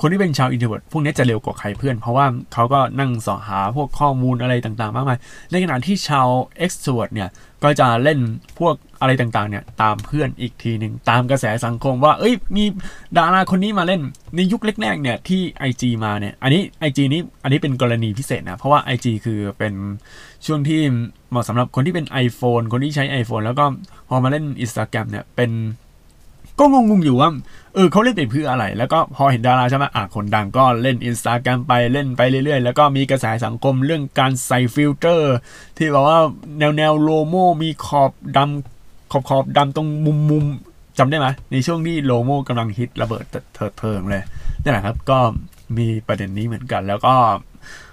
[0.00, 5.18] คนที่เป็นชาว introvert พวกนี้จะเร็วกว่าใครเพื่อน เพราะว่าเขาก็นั่งเสาะหาพวกข้อมูลอะไรต่างๆ มากมาย
[5.50, 6.28] ในขณะที่ชาว
[6.58, 7.28] extrovert เนี่ย
[7.64, 8.18] ก็จะเล่น
[8.58, 12.64] พวกอะไรต่างๆเนี่ยตามเพื่อนอีกทีหนึ่งตามกระแสสังคมว่า เอ้ยมี
[13.16, 14.00] ดาราคนนี้มาเล่น
[14.36, 15.40] ในยุคแรกๆเนี่ยที่
[15.70, 19.72] IG มาเนี่ยอันนี้ IG นี้อันนี้เป็นกรณีพิเศษนะ เพราะว่า IG คือเป็น
[20.46, 20.80] ช่วงที่
[21.30, 23.64] เหมาะสำหรับคนที่เป็น iPhone คนที่ใช้ iPhone แล้วก็
[24.08, 25.50] พอมาเล่น Instagram เนี่ยเป็น
[26.58, 27.30] ก็งงๆอยู่ว่า
[27.74, 35.34] เออเขาเล่นไปเพื่ออะไร แล้วก็พอเห็นดาราใช่ไหมอะคนดังก็เล่นอินสตาแกรมไปเล่นไปเรื่อยๆ แล้วก็มีกระแสสังคมเรื่องการใส่ฟิลเตอร์
[35.76, 36.20] ที่บอกว่า
[36.58, 40.44] แนวแนวโลโมมีขอบดำขอบขอบดำตรงมุมมุม
[40.98, 44.22] จำได้ไหมในช่วงที่โลโมกำลังฮิตระเบิดเถิดเทิงเลย
[44.62, 45.18] นี่แหละครับก็
[45.78, 47.14] มีประเด็นนี้เหมือนกัน แล้วก็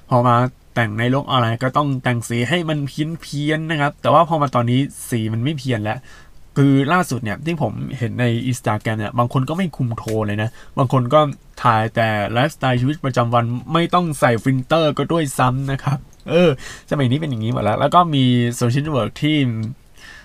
[0.09, 0.35] พอมา
[0.75, 5.97] แต่งในโลกออนไลน์ก็ต้องแต่งสีให้มันเพี้ยนเพี้ยนนะครับ แต่ว่าพอมาตอนนี้สีมันไม่เพี้ยนแล้ว
[6.57, 11.19] คือล่าสุดเนี่ยที่ผมเห็นในอินสตาแกรมเนี่ยบางคนก็ไม่คุมโทนเลยนะ บางคนก็
[11.63, 15.97] ถ่ายแต่ไลฟ์สไตล์ชีวิตประจำวันไม่ต้องใส่ฟิลเตอร์ก็ด้วยซ้ำนะครับ
[16.29, 16.49] เออ
[16.91, 18.25] สมัยนี้เป็นอย่างนี้หมดแล้ว แล้วก็มี
[18.57, 19.37] โซเชียลเวิร์กที่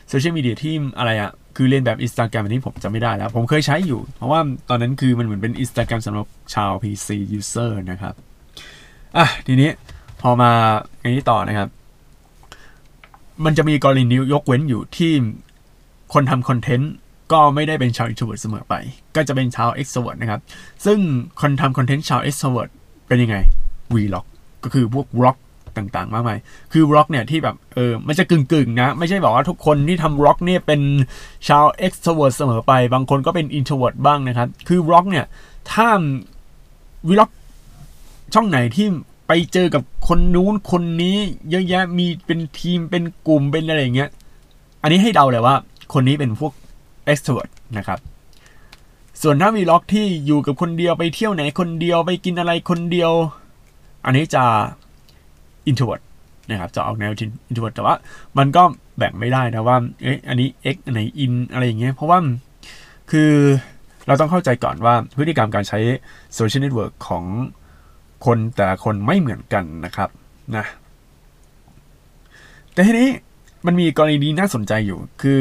[0.09, 8.15] โซเชียลมีเดียที่อะไรอะคือเลียนแบบอินสตาแกรมอันนี้ผมจำไม่ได้แล้ว ผมเคยใช้อยู่ เพราะว่าตอนนั้นคือมันเหมือนเป็นอินสตาแกรมสำหรับชาว PC user นะครับ
[9.17, 9.71] อะ ทีนี้
[10.21, 10.51] พอมา
[11.03, 11.69] อันนี้ต่อนะครับ
[13.45, 15.13] มันจะมีกรณียกเว้นอยู่ที่
[16.13, 16.93] คนทำคอนเทนต์
[17.33, 18.75] ก็ไม่ได้เป็นชาว introvert เสมอไป
[19.17, 20.41] ก็จะเป็นชาว extrovert นะครับ
[20.85, 20.99] ซึ่ง
[21.41, 22.71] คนทำคอนเทนต์ชาว extrovert
[23.09, 23.37] เป็นยังไง
[23.95, 24.27] vlog
[24.65, 25.37] ก็คือพวก vlog
[25.77, 26.39] ต่างๆ มากมาย
[26.73, 30.81] คือ vlog เนี่ยที่แบบเออมันจะกึ่งๆนะ ไม่ใช่บอกว่าทุกคนที่ทำ vlog เนี่ยเป็น
[31.49, 35.27] ชาว extrovert เสมอไป บางคนก็เป็น introvert บ้างนะครับ คือ vlog เนี่ย
[35.73, 35.89] ถ้า
[37.09, 37.31] vlog
[38.35, 38.87] ช่องไหนที่
[39.29, 41.17] ไปเจอกับคนนู้นคนนี้
[41.51, 44.11] เยอะแยะมีเป็นทีมเป็นกลุ่มเป็นอะไรอย่างเงี้ย
[44.83, 45.55] อันนี้ให้เดาเลยว่า
[45.93, 46.53] คนนี้เป็นพวก
[47.11, 47.99] extrovert นะครับ
[49.23, 53.13] ส่วนถ้า vlog ที่อยู่กับคนเดียวไปเที่ยวไหนคนเดียวไปกินอะไรคนเดียว
[54.05, 54.45] อันนี้จะ
[55.69, 56.03] introvert
[56.51, 57.13] นะครับจะออกแนว
[57.49, 57.95] introvert แต่ว่า
[58.39, 58.63] มันก็
[58.99, 62.19] แบ่งไม่ได้นะว่าเอ๊ะอันนี้ x อันไหน in อะไรอย่างเงี้ยเพราะว่า
[63.11, 63.31] คือ
[64.07, 65.79] เราต้องเข้าใจก่อนว่าพฤติกรรมการใช้
[66.35, 67.25] โซเชียลเน็ตเวิร์กของ
[68.27, 70.11] คนแต่ละคนไม่เหมือนกันนะครับ
[70.57, 70.65] นะ
[72.73, 73.09] แต่ทีนี้
[73.67, 75.41] มันมีกรณีน่าสนใจอยู่ คือ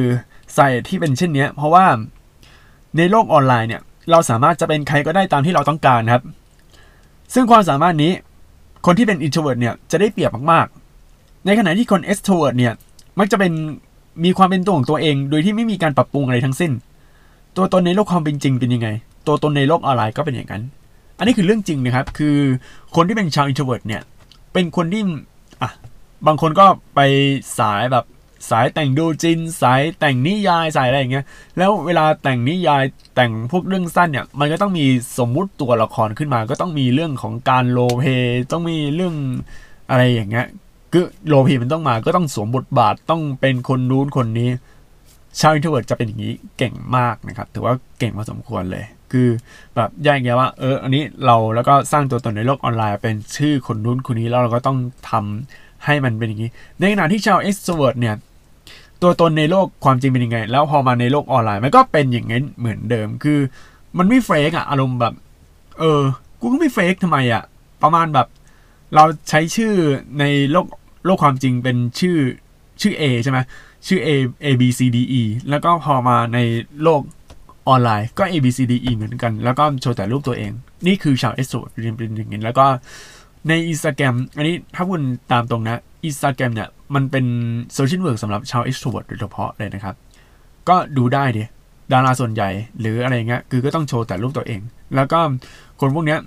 [0.56, 1.86] ใส่ที่เป็นเช่นนี้เพราะว่า
[2.98, 3.82] ในโลกออนไลน์เนี่ย
[4.12, 6.24] เราสามารถจะเป็นใครก็ได้ตามที่เราต้องการครับ
[7.34, 8.12] ซึ่งความสามารถนี้
[8.86, 12.74] คนที่เป็น introvert เนี่ยจะได้เปรียบมากๆ ในขณะที่คน extrovert เนี่ย
[13.20, 13.54] มักจะเป็น
[14.24, 16.72] มีความเป็นตัวของตัวเอง โดยที่ไม่มีการปรับปรุงอะไรทั้งสิ้น
[17.58, 18.90] ตัวตนในโลกความเป็นจริงเป็นยังไง
[19.28, 20.64] ตัวตนในโลกออนไลน์ก็เป็นอย่างนั้น
[21.18, 22.38] อันนี้คือเรื่องจริงนะครับ คือ
[22.96, 24.02] คนที่เป็นชาว introvert เนี่ย
[24.54, 25.04] เป็นคนที่
[25.62, 25.72] อะ
[26.28, 27.00] บางคนก็ไป
[27.60, 28.06] สายแบบ
[28.50, 31.26] สายแต่งโดจิน สายแต่งนิยายสายอะไรอย่างเงี้ย
[31.58, 32.84] แล้วเวลาแต่งนิยาย
[33.16, 34.86] แต่งพวกเรื่องสั้นเนี่ย มันก็ต้องมี
[35.18, 38.04] สมมุติตัวละครขึ้นมา ก็ต้องมีเรื่องของการ roleplay
[38.52, 39.16] ต้องมีเรื่อง
[39.90, 40.48] อะไรอย่างเงี้ย
[40.94, 44.50] คือ roleplay มันต้องมาก็ต้องสวมบทบาทต้องเป็นคนนู้นคนนี้
[45.40, 49.30] ชาว introvert จะเป็นอย่างนี้เก่งมากนะครับถือว่าเก่งพอสมควรเลย คือ
[49.76, 54.78] แบบแยกแยะว่าเอออันนี้เราแล้วก็สร้างตัวตนในโลกออนไลน์ เป็นชื่อคนนู้นคนนี้แล้วเราก็ต้อง
[55.10, 58.16] ทำให้มันเป็นอย่างนี้ ในขณะที่ชาว extrovert เนี่ย
[59.02, 63.40] ตัวตนในโลกความจริงเป็นยังไง แล้วพอมาในโลกออนไลน์มันก็เป็นอย่างนั้นเหมือนเดิม คือ
[63.98, 65.14] มันไม่เฟกอะอารมณ์แบบ
[65.80, 66.02] เออ
[66.40, 67.44] กูก็ไม่เฟกทำไมอะ
[67.84, 68.28] ประมาณแบบ
[68.96, 69.74] เราใช้ชื่อ
[70.20, 70.68] ในโลก
[71.06, 72.18] โลกความจริงเป็นชื่อ
[72.82, 73.40] ชื่อ A ใช่ไหม
[73.88, 74.10] ชื่อ A
[74.46, 76.40] A B C D E แล้วก็พอมาใน
[76.84, 77.02] โลก
[77.68, 80.52] ออนไลน์ก็ A B C D E เหมือนกัน แล้วก็โชว์แต่รูปตัวเอง
[80.88, 82.66] นี่คือชาวเอสโซเรียนเป็นอย่างนี้แล้วก็
[83.48, 87.26] ในอินสตาแกรมอันนี้ถ้าคุณตามตรงนะ อินสตาแกรมเนี่ย มันเป็น
[87.74, 89.96] โซเชียลเน็ตเวิร์กสำหรับชาว extro โดยเฉพาะเลยนะครับ
[90.70, 91.44] ก็ดูได้ดิ
[91.94, 94.60] ดาราส่วนใหญ่ หรืออะไรเงี้ยคือก็ต้องโชว์แต่รูปตัวเอง
[94.96, 95.20] แล้วก็
[95.80, 96.20] คนพวกเนี้ย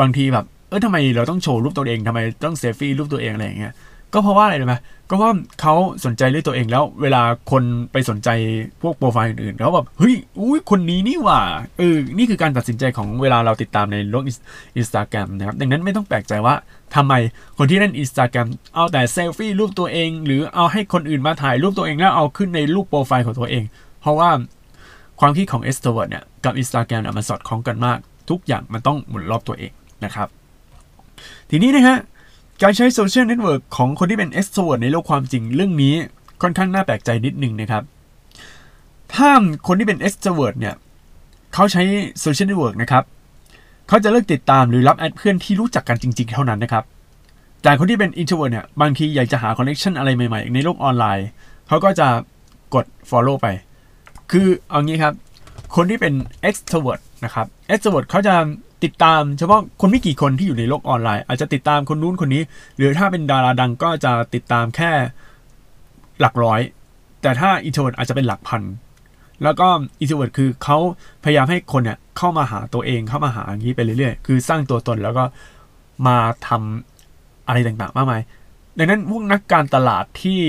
[0.00, 3.72] บางทีแบบเออทำไมเราต้องโชว์รูปตัวเองทำไมต้องเซลฟี่รูปตัวเองอะไรอย่างเงี้ย
[4.14, 4.76] ก็เพราะว่าอะไรรู้ไหม
[5.08, 5.28] ก็เพราะ
[5.60, 8.28] เขาสนใจเรื่องตัวเองแล้ว เวลาคนไปสนใจ
[8.82, 11.40] พวกโปรไฟล์อื่นๆเขาแบบเฮ้ยอุ้ยคนนี้นี่หว่า
[11.78, 14.24] เออนี่คือการตัดสินใจของเวลาเราติดตามในโลก
[14.76, 16.54] อินสตาแกรมนะครับดังนั้นไม่ต้องแปลกใจว่า
[16.94, 17.14] ทำไม
[17.58, 23.64] คนที่เล่นอินสตาแกรมเอาแต่เซลฟี่รูปตัวเอง หรือเอาให้คนอื่นมาถ่ายรูปตัวเองแล้วเอาขึ้นในรูปโปรไฟล์ของตัวเอง
[24.00, 24.30] เพราะว่า
[25.20, 27.98] ความคิดของ extrovert เนี่ยกับอินสตาแกรมมันสอดคล้องกันมาก
[28.30, 29.72] ทุกอย่างมันต้องหมุนรอบตัวเอง
[30.04, 30.28] นะครับ
[31.50, 31.98] ทีนี้นะฮะ
[32.60, 35.94] การใช้โซเชียลเน็ตเวิร์กของคนที่เป็น extrovert ในโลกความจริงเรื่องนี้
[36.42, 37.82] ค่อนข้างน่าแปลกใจนิดนึงนะครับ
[39.14, 39.30] ถ้า
[39.66, 40.74] คนที่เป็น extrovert เนี่ย
[41.54, 41.82] เขาใช้
[42.20, 43.04] โซเชียลเน็ตเวิร์กนะครับ
[43.88, 46.84] เขาจะเลือกติดตามหรือรับแอดเพื่อนที่รู้จักกันจริง ๆ เท่านั้นนะครับ
[47.62, 51.26] แต่คนที่เป็น introvert เนี่ยบางทีอยากจะหา connection อะไรใหม่ๆ ในโลกออนไลน์
[51.68, 52.08] เขาก็จะ
[52.74, 53.46] กด follow ไป
[54.30, 55.14] คือเอางี้ครับ
[55.76, 56.14] คนที่เป็น
[56.48, 58.34] extrovert นะครับ extrovert เขาจะ
[58.84, 62.42] ติดตามเฉพาะคนไม่กี่คนที่อยู่ในโลกออนไลน์ อาจจะติดตามคนนู้นคนนี้
[62.76, 64.90] หรือถ้าเป็นดาราดังก็จะติดตามแค่
[66.20, 66.60] หลักร้อย
[67.22, 68.62] แต่ถ้า introvert อาจจะเป็นหลักพัน
[69.42, 69.68] แล้วก็
[70.02, 70.78] introvert คือเขา
[71.24, 75.24] พยายามให้คนเนี่ยเข้ามาหาตัวเองเข้ามาหาอย่างนี้ไปเรื่อยๆ คือสร้างตัวตนแล้วก็
[76.06, 76.16] มา
[76.48, 78.20] ทำอะไรต่างๆ มากมาย
[78.78, 80.40] ดังนั้นพวกนักการตลาดที่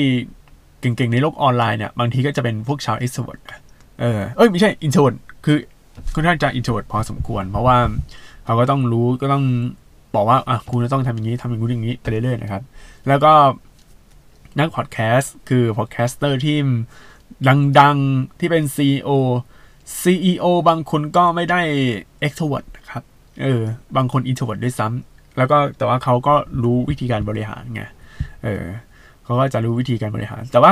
[0.81, 3.41] เก่งๆ ในโลกออนไลน์เนี่ยบางทีก็จะเป็นพวกชาว extrovert
[3.99, 5.57] เออเอ้ยไม่ใช่ introvert คือ
[6.13, 7.77] ค่อนข้างจะ introvert พอสมควร เพราะว่า
[8.45, 9.45] เขาก็ต้องรู้ก็ต้อง
[10.15, 12.61] บอกว่าอะคุณจะต้องทำอย่างนี้ทำอย่างนู้นอย่างนี้ไปเรื่อยๆนะครับ
[13.07, 13.33] แล้วก็
[14.59, 16.57] นักพอดแคสต์คือ podcaster ที่
[17.79, 19.09] ดังๆที่เป็น CEO
[20.01, 21.61] CEO บางคนก็ไม่ได้
[22.25, 23.03] extrovert นะครับ
[23.43, 23.61] เออ
[23.95, 27.83] บางคน introvert ด้วยซ้ำแล้วก็แต่ว่าเขาก็รู้วิธีการบริหารไง
[28.43, 28.65] เออ
[29.23, 30.71] เขาก็จะรู้วิธีการบริหาร แต่ว่า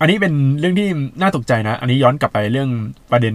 [0.00, 0.88] อันนี้เป็นเรื่องที่
[1.20, 2.70] น่าตกใจนะ อันนี้ย้อนกลับไปเรื่อง
[3.10, 3.34] ประเด็น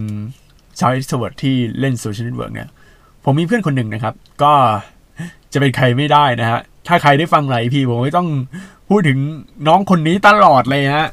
[0.80, 2.70] ชาว extrovert ที่เล่นโซเชียลเน็ตเวิร์กเนี่ย
[3.24, 4.54] ผมมีเพื่อนคนหนึ่งนะครับ ก็
[5.54, 8.30] จะเป็นใครไม่ได้นะฮะ ถ้าใครได้ฟังหลาย EP ผมก็ต้อง
[8.90, 9.18] พูดถึง
[9.68, 11.10] น้องคนนี้ตลอดเลยฮะ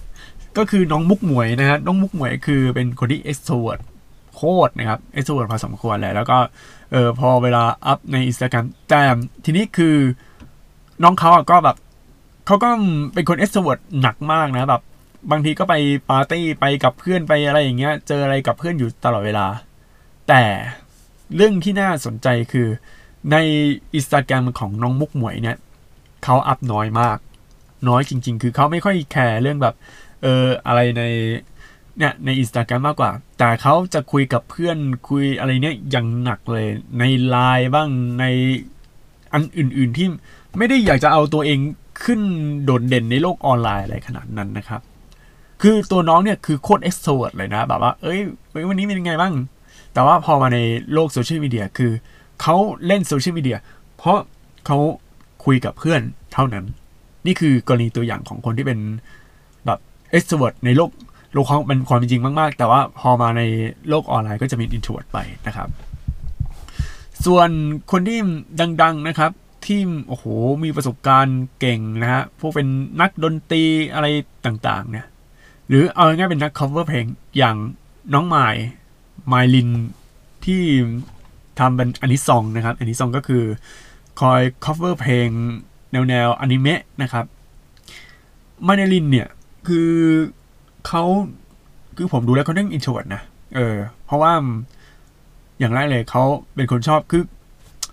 [0.58, 3.80] ก็คือน้องมุกหมวยนะฮะ น้องมุกหมวยคือเป็นคนที่ extrovert
[4.34, 6.38] โคตรนะครับ extrovert พอสมควรเลยแล้วก็
[6.92, 9.00] เออพอเวลาอัพใน Instagram แต่
[9.44, 9.96] ทีนี้คือ
[11.02, 11.76] น้องเขาก็แบบ
[12.46, 12.68] เขาก็
[13.14, 14.82] เป็นคน extrovert หนักมากนะแบบ
[15.30, 15.74] บางทีก็ไป
[16.10, 19.46] ปาร์ตี้ไปกับเพื่อนไปอะไรอย่างเงี้ย เจออะไรกับเพื่อนอยู่ตลอดเวลา
[20.28, 20.42] แต่
[21.36, 22.68] เรื่องที่น่าสนใจคือ
[23.32, 23.36] ใน
[23.94, 25.56] อินสตาแกรมของน้องมุกหมวยเนี่ย
[26.24, 27.18] เขาอัพน้อยมาก
[27.88, 29.74] น้อยจริง ๆ คือเขาไม่ค่อยแคร์เรื่องแบบ
[30.22, 31.02] เอออะไรใน
[31.98, 34.78] เนี่ยในอินสตาแกรมมากกว่า แต่เขาจะคุยกับเพื่อน
[35.08, 36.66] คุยอะไรเนี่ยอย่างหนักเลย
[36.98, 37.88] ในไลน์บ้าง
[38.20, 38.24] ใน
[39.32, 40.06] อันอื่น ๆที่
[40.56, 41.58] ไม่ได้อยากจะเอาตัวเอง
[42.04, 42.20] ขึ้น
[42.64, 44.80] โดดเด่นในโลกออนไลน์อะไรขนาดนั้นนะครับ
[45.62, 48.20] คือตัวน้องเนี่ยคือโคตร extrovert เลยนะ แบบว่า เอ้ย
[48.68, 49.32] วันนี้เป็นยังไงบ้าง
[49.94, 50.58] แต่ว่าพอมาใน
[50.92, 51.92] โลกโซเชียลมีเดียคือ
[52.42, 53.58] เขาเล่นโซเชียลมีเดีย
[53.98, 54.18] เพราะ
[54.66, 54.78] เขา
[55.44, 56.00] คุยกับเพื่อน
[56.32, 56.64] เท่านั้น
[57.26, 58.78] นี่คือกรณีตัวอย่างของคนที่เป็น
[59.66, 59.78] แบบ
[60.10, 60.90] extrovert ในโลก
[61.32, 63.42] โลกของมันความจริงมาก ๆ แต่ว่าพอมาใน
[63.88, 65.68] โลกออนไลน์ก็จะเป็น introvert ไปนะครับ
[67.24, 67.48] ส่วน
[67.90, 68.18] คนที่
[68.82, 69.32] ดัง ๆนะครับ
[69.66, 70.24] ที่โอ้โห
[70.64, 72.68] มีประสบการณ์เก่งนะฮะพวกเป็น
[73.00, 74.06] นักดนตรีอะไร
[74.46, 75.06] ต่าง ๆ เนี่ย
[75.68, 77.04] หรือเอาง่ายๆเป็นนัก cover เพลง
[77.38, 77.56] อย่าง
[78.14, 78.64] น้องไมล์
[79.28, 79.68] ไมลิน
[80.44, 80.62] ที่
[81.58, 83.44] ทำเป็น anisong นะครับ anisong ก็คือ
[84.20, 85.28] คอย cover เพลง
[85.92, 87.24] แนวแนวอนิเมะนะครับ
[88.66, 89.28] มาเนลินเนี่ย
[89.68, 89.90] คือ
[90.86, 91.02] เขา
[91.96, 93.22] คือผมดูแล้วเขาเรื่อง introvert นะ
[93.56, 93.76] เออ
[94.06, 94.32] เพราะว่า
[95.58, 96.22] อย่างแรกเลยเขา
[96.54, 97.22] เป็นคนชอบคือ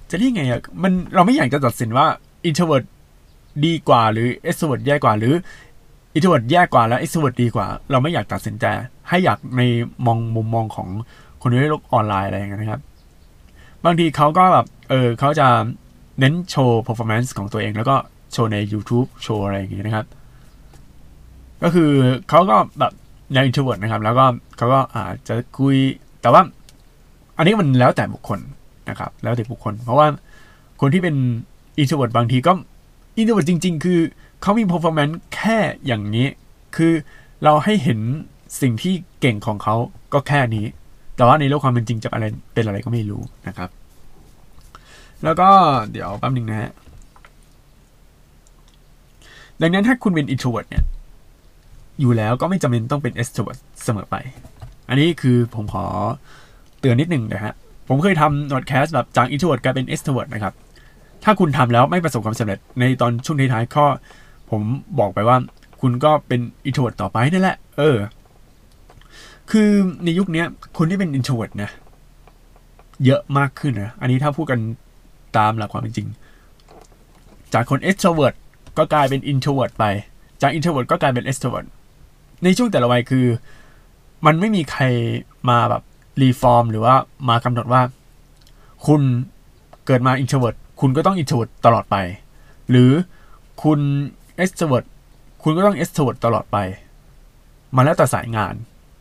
[0.09, 2.07] จะเรียกไงอะมันเราไม่อยากจะตัดสินว่า
[2.45, 2.83] introvert
[3.65, 5.33] ดีกว่าหรือ extrovert แย่กว่าหรือ
[6.15, 8.65] introvert แย่กว่าแล้ว extrovert ดีกว่า เราไม่อยากตัดสินใจ
[9.09, 9.61] ให้อยากใน
[10.05, 10.87] มองมุมมองของ
[11.41, 12.81] คนในโลกออนไลน์อะไรอย่างเงี้ยนะครับ
[13.85, 15.47] บางทีเขาก็แบบเออเขาจะ
[16.19, 17.95] เน้นโชว์ performance ของตัวเอง แล้วก็
[18.31, 20.05] โชว์ใน YouTube โชว์อะไรอย่างเงี้ยนะครับ
[21.63, 21.91] ก็คือ
[22.29, 22.93] เขาก็แบบ
[23.33, 24.25] แนว introvert นะครับ แล้วก็
[24.57, 25.75] เขาก็อาจจะคุย
[26.21, 26.41] แต่ว่า
[27.37, 28.39] อันนี้มันแล้วแต่บุคคล
[28.89, 30.07] นะครับ แล้วแต่บุคคล เพราะว่า
[30.81, 31.15] คนที่เป็น
[31.77, 32.51] introvert บางทีก็
[33.17, 33.99] introvert จริง ๆ คือ
[34.41, 36.27] เขามี performance แค่อย่างนี้
[36.75, 36.93] คือ
[37.43, 37.99] เราให้เห็น
[38.61, 39.75] สิ่งที่เก่งของเขา
[40.13, 40.65] ก็แค่นี้
[41.15, 43.69] แต่ว่าในโลกความเป็นจริงจะอะไรเป็นอะไรก็ไม่รู้นะครับ
[45.23, 45.49] แล้วก็
[45.91, 46.71] เดี๋ยวแป๊บนึงนะฮะ
[49.61, 50.83] ดังนั้นถ้าคุณเป็น introvert เนี่ย
[51.99, 54.15] อยู่แล้วก็ไม่จำเป็นต้องเป็น extrovert เสมอไป
[54.89, 55.85] อันนี้คือผมขอ
[56.79, 57.53] เตือนนิดหนึ่งนะฮะ
[57.87, 60.53] ผมเคยทำ podcast แบบจาก introvert กลายเป็น extrovert นะครับ
[61.23, 63.85] ถ้าคุณทำแล้วไม่ประสบความสำเร็จในตอนช่วงท้ายๆข้อ
[64.51, 64.61] ผม
[64.99, 65.37] บอกไปว่า
[65.81, 67.97] คุณก็เป็น introvert ต่อไปนั่นแหละ เออ
[69.51, 69.69] คือ
[70.03, 70.43] ในยุคนี้
[70.77, 71.69] คนที่เป็น introvert นะ
[73.05, 74.59] เยอะมากขึ้นนะ อันนี้ถ้าพูดกัน
[75.37, 76.07] ตามหลักความเป็นจริง
[77.53, 78.35] จากคน extrovert
[78.77, 79.85] ก็กลายเป็น introvert ไป
[80.41, 81.67] จาก introvert ก็กลายเป็น extrovert
[82.43, 83.25] ในช่วงแต่ละวัยคือ
[84.25, 84.83] มันไม่มีใคร
[85.49, 85.83] มาแบบ
[86.21, 86.95] รีฟอร์มหรือว่า
[87.29, 87.81] มากำหนดว่า
[88.87, 89.01] คุณ
[89.85, 91.95] เกิดมา introvert คุณก็ต้อง introvert ตลอดไป
[92.69, 92.91] หรือ
[93.63, 93.79] คุณ
[94.43, 94.85] extrovert
[95.43, 96.57] คุณก็ต้อง extrovert ตลอดไป
[97.75, 98.53] มันแล้วแต่สายงาน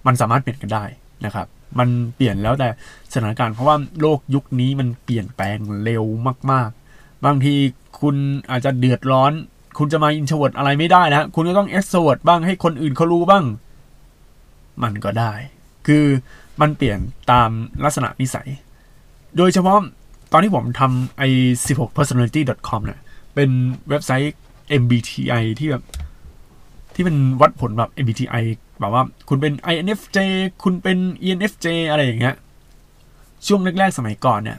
[0.06, 0.84] มันสามารถเปลี่ยนกันได้
[1.24, 1.46] นะครับ
[1.78, 2.68] มันเปลี่ยนแล้วแต่
[3.12, 6.04] สถานการณ์เพราะว่าโลกยุคนี้มันเปลี่ยนแปลงเร็ว
[6.50, 7.54] มาก ๆ บางที
[8.00, 8.16] คุณ
[8.50, 9.32] อาจจะเดือดร้อน
[9.78, 13.44] คุณจะมา introvert อะไรไม่ได้นะ คุณก็ต้อง extrovert บ้างให้คนอื่นเขารู้บ้าง
[14.82, 15.32] มันก็ได้
[15.86, 16.04] คือ
[16.60, 16.98] มันเปลี่ยน
[17.32, 17.50] ตาม
[17.84, 18.48] ลักษณะนิสัย
[19.36, 19.78] โดยเฉพาะ
[20.32, 21.28] ตอนที่ผมทำไอ้
[21.66, 23.00] 16personality.com เนี่ย
[23.34, 23.50] เป็น
[23.88, 24.34] เว็บไซต์
[24.81, 25.83] MBTI ที่แบบ
[26.94, 28.44] ที่มันวัดผลแบบ MBTI
[28.81, 30.18] แบบว่า คุณเป็น INFJ
[30.62, 32.35] คุณเป็น ENFJ อะไรอย่างเงี้ย
[33.46, 34.59] ช่วงแรกๆสมัยก่อนเนี่ย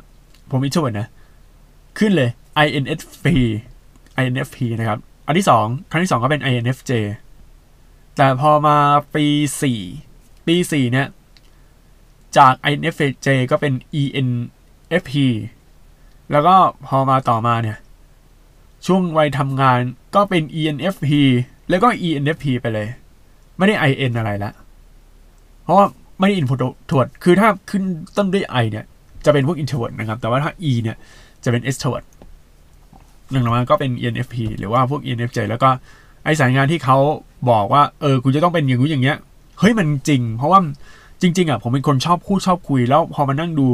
[0.50, 1.08] ผมมีช่วยนะ
[1.98, 2.30] ขึ้นเลย
[2.66, 3.26] INFP
[4.22, 6.92] INFP นะครับ อันที่สองครั้งที่สองก็เป็น INFJ
[8.18, 8.78] แต่พอมา
[9.16, 9.26] ปี
[9.62, 9.80] สี่
[10.48, 11.08] ปีสี่เนี่ย
[12.38, 15.12] จาก INFJ ก็เป็น ENFP
[16.32, 16.56] แล้วก็
[16.88, 17.78] พอมาต่อมาเนี่ย
[18.86, 19.80] ช่วงวัยทำงาน
[20.16, 21.08] ก็เป็น ENFP
[21.70, 22.88] แล้วก็ ENFP ไปเลย
[23.58, 24.52] ไม่ได้ IN อะไรละ
[25.64, 25.86] เพราะว่า
[26.20, 27.84] ไม่ได้ input ถวดคือถ้าขึ้น
[28.18, 28.86] ต้นด้วย I เนี่ย
[29.26, 30.98] จะเป็นพวก introvert นะครับ แต่ว่าถ้า E เนี่ย
[31.44, 32.06] จะเป็น extrovert
[33.32, 35.70] หนึ่งมาก็เป็น ENFP หรือว่าพวก ENFJ แล้วก็
[36.24, 36.98] ไอสายงานที่เขา
[37.50, 39.18] บอกว่า เออคุณจะต้องเป็นอย่างนี้อย่างเงี้ย
[39.60, 40.60] เฮ้ย มันจริง เพราะว่า
[41.22, 43.68] จริง ๆ อะ ผมเป็นคนชอบพูดชอบคุย แล้วพอมานั่งดู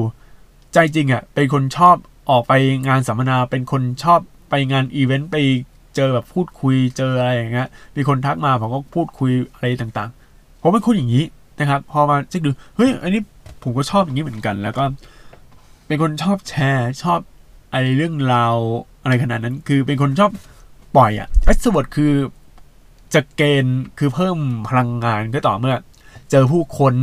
[0.74, 1.96] ใจจริงอะ เป็นคนชอบ
[2.30, 2.54] ออกไป
[2.88, 4.20] งานสัมมนา เป็นคนชอบ
[4.52, 5.38] ไปงานอีเวนต์ไป
[5.96, 11.26] เจอแบบพูดคุยเจออะไรอย่างเงี้ย มีคนทักมาผมก็พูดคุยอะไรต่างๆ ผมเป็นคนอย่างนี้
[11.60, 13.22] นะครับ พอมาเช็คดู เฮ้ย อันนี้
[13.64, 14.84] ผมก็ชอบอย่างนี้เหมือนกัน แล้วก็
[15.88, 17.20] เป็นคนชอบแชร์ชอบ
[17.72, 18.56] อะไรเรื่องราว
[19.04, 20.32] อะไรขนาดนั้น คือเป็นคนชอบ
[20.96, 22.14] ปล่อยอะ extrovert คือ
[23.14, 24.38] จะ gain คือเพิ่ม
[24.70, 25.78] พลังงานก็ต่อเมื่อ
[26.32, 26.94] เจอผู้คน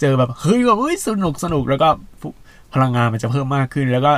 [0.00, 1.88] เจอแบบเฮ้ยแบบเฮ้ยสนุกสนุกแล้วก็
[2.74, 4.12] พลังงานมันจะเพิ่มมากขึ้น แล้วก็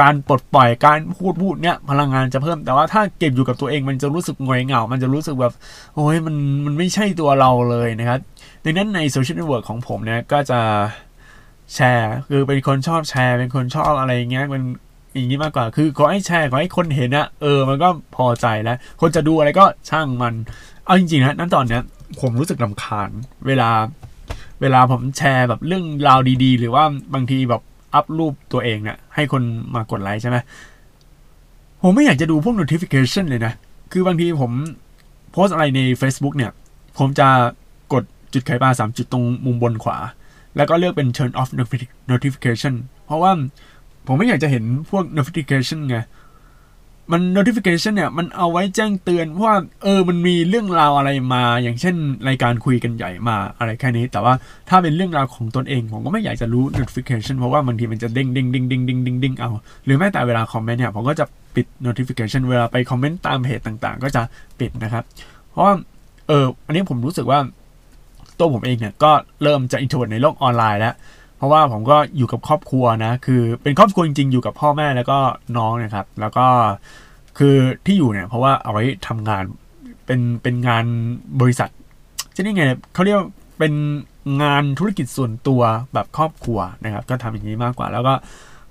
[0.00, 5.54] การปลดปล่อยการพูดพูดเนี้ยพลังงานจะเพิ่มแต่ว่าถ้าเก็บอยู่กับตัวเองมันจะรู้สึกหงอยเหงา มันจะรู้สึกแบบ
[5.94, 8.20] โอ้ยมันมันไม่ใช่ตัวเราเลยนะครับ
[8.64, 10.60] ดังนั้นในโซเชียลเน็ตเวิร์กของผมเนี่ยก็จะ
[11.74, 14.62] แชร์คือเป็นคนชอบแชร์ เป็นคนชอบอะไรเงี้ยมัน
[15.14, 20.34] อย่างนี้มากกว่า คือขอให้แชร์ขอให้คนเห็นนะเออ มันก็พอใจแล้ว คนจะดูอะไรก็ช่างมัน
[20.84, 21.82] เอาจริงๆนะนั่นตอนเนี้ย
[22.20, 23.10] ผมรู้สึกลำคาญ
[23.46, 23.70] เวลา
[24.60, 27.62] เวลาผมแชร์แบบเรื่องราวดี ๆ หรือว่าบางทีแบบ
[27.94, 29.42] อัพรูปตัวเองเนี่ยให้คน
[29.74, 30.36] มากดไลค์ใช่ไหม
[31.82, 33.52] ผมไม่อยากจะดูพวก notification เลยนะ
[33.92, 34.52] คือบางทีผม
[35.32, 36.52] โพสอะไรใน Facebook เนี่ย
[36.98, 37.28] ผมจะ
[37.92, 39.98] กดจุดไขปลาสามจุดตรงมุมบนขวา
[40.56, 41.50] แล้วก็เลือกเป็น turn off
[42.10, 42.74] notification
[43.06, 43.32] เพราะว่า
[44.06, 45.96] ผมไม่อยากจะเห็นพวก notification ไง
[47.12, 51.96] มัน notification เนี่ย มันเอาไว้แจ้งเตือนว่า เออ มันมีเรื่องราวอะไรมา อย่างเช่น
[52.28, 54.34] รายการคุยกันใหญ่มาอะไรแค่นี้ แต่ว่า
[54.68, 59.50] ถ้าเป็นเรื่องราวของตนเอง ผมก็ไม่อยากจะรู้ notification เพราะว่าบางทีมันจะเด้งเด้งเด้งเด้งเด้งเด้งเด้งเอา
[59.84, 64.22] หรือแม้แต่เวลาคอมเมนต์เนี่ย ผมก็จะปิด notification เวลาไปคอมเมนต์ตามเพจต่างๆ ก็จะ
[64.60, 65.04] ปิดนะครับ
[65.50, 65.74] เพราะว่า
[66.28, 67.38] เออ อันนี้ผมรู้สึกว่า
[68.38, 70.94] ตัวผมเองเนี่ย ก็เริ่มจะ introvert ในโลกออนไลน์แล้ว
[71.36, 75.18] เพราะว่าผมก็อยู่กับครอบครัวนะ คือเป็นครอบครัวจริงๆ อยู่กับพ่อแม่แล้วก็
[75.56, 76.46] น้องนะครับ แล้วก็
[77.38, 79.42] คือที่อยู่เนี่ย เพราะว่าเอาไว้ทำงาน
[80.06, 80.84] เป็นเป็นงาน
[81.40, 81.70] บริษัท
[82.34, 83.18] จะนี่ไงเขาเรียก
[83.58, 83.72] เป็น
[84.42, 85.62] งานธุรกิจส่วนตัว
[85.94, 88.14] แบบครอบครัวนะครับ ก็ทำอย่างนี้มากกว่า แล้วก็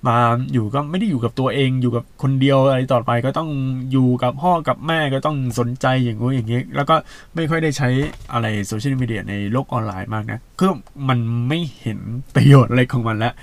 [0.07, 0.17] มา
[0.53, 3.49] อยู่ก็ไม่ได้อยู่กับตัวเองอยู่กับคนเดียวอะไรต่อไปก็ต้อง
[3.91, 6.95] อยู่กับพ่อกับแม่ก็ต้องสนใจอย่างงู้อย่างนี้ แล้วก็
[7.35, 7.89] ไม่ค่อยได้ใช้
[8.33, 10.71] อะไรโซเชียลมีเดียในโลกออนไลน์มากนะคือ
[11.09, 11.99] มันไม่เห็น
[12.35, 13.33] ประโยชน์อะไรของมันแล้ว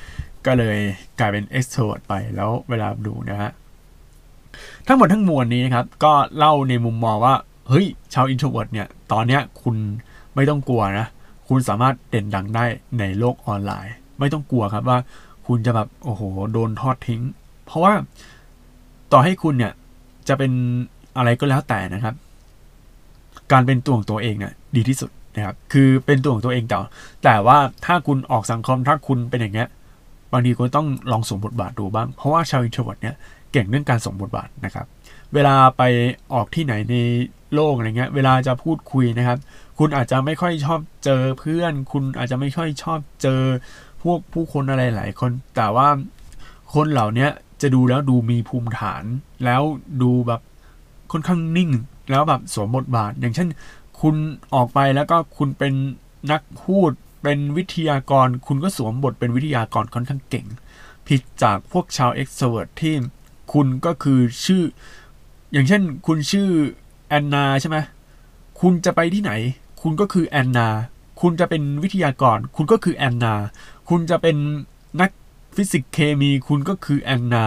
[0.46, 0.79] ก็เลย
[1.18, 3.51] กลายเป็น extrovert ไปแล้วเวลาดูนะฮะ
[4.87, 7.35] ทั้งหมดทั้งมวลนี้นะครับ ก็เล่าในมุมมองว่า
[7.68, 9.77] เฮ้ย ชาว introvert เนี่ย ตอนเนี้ยคุณ
[10.35, 11.07] ไม่ต้องกลัวนะ
[11.48, 12.64] คุณสามารถเด่นดังได้
[12.98, 14.98] ในโลกออนไลน์ ไม่ต้องกลัวครับว่า
[15.46, 17.22] คุณจะแบบโอ้โหโดนทอดทิ้ง
[17.66, 17.92] เพราะว่า
[19.12, 19.72] ต่อให้คุณเนี่ย
[20.28, 20.52] จะเป็น
[21.16, 22.14] อะไรก็แล้วแต่นะครับ
[23.52, 26.78] การเป็นตัวของตัวเองเนี่ยดีที่สุดนะครับ คือเป็นตัวของตัวเองแต่
[27.24, 29.68] แต่ว่าถ้าคุณออกสังคมถ้าคุณเป็นอย่างเงี้ย
[30.33, 33.16] บางทีคุณต้องลองสวมบทบาทดูบ้าง เพราะว่าชาว introvert เนี่ย
[33.52, 34.87] เก่งเรื่องการสวมบทบาทนะครับ
[35.35, 35.83] เวลาไป
[36.35, 36.96] ออกที่ไหนใน
[37.55, 39.38] โลกอะไรเงี้ย เวลาจะพูดคุยนะครับ
[39.78, 43.40] คุณอาจจะไม่ค่อยชอบเจอเพื่อน คุณอาจจะไม่ค่อยชอบเจอ
[44.03, 45.88] พวกผู้คนอะไรหลายคน แต่ว่า
[46.75, 47.29] คนเหล่านี้
[47.62, 49.05] จะดูแล้วดูมีภูมิฐาน
[49.45, 49.62] แล้ว
[50.03, 50.41] ดูแบบ
[51.12, 51.71] ค่อนข้างนิ่ง
[52.11, 53.49] แล้วแบบสวมบทบาท อย่างเช่น
[54.01, 54.15] คุณ
[54.55, 55.73] ออกไปแล้วก็คุณเป็น
[56.31, 56.91] นักพูด
[57.23, 60.47] เป็นวิทยากร คุณก็สวมบทเป็นวิทยากรค่อนข้างเก่ง
[61.09, 62.95] ผิดจากพวกชาวเอ็กซ์เวิร์ดที่
[63.53, 64.62] คุณก็คือชื่อ
[65.53, 66.49] อย่างเช่น คุณชื่อ
[67.09, 67.77] แอนนาใช่ไหม
[68.61, 69.33] คุณจะไปที่ไหน
[69.83, 70.69] คุณก็คือแอนนา
[71.21, 73.35] คุณจะเป็นวิทยากร คุณก็คือแอนนา
[73.88, 74.37] คุณจะเป็น
[75.01, 75.11] นัก
[75.57, 77.45] ฟิสิกส์เคมี คุณก็คือแอนนา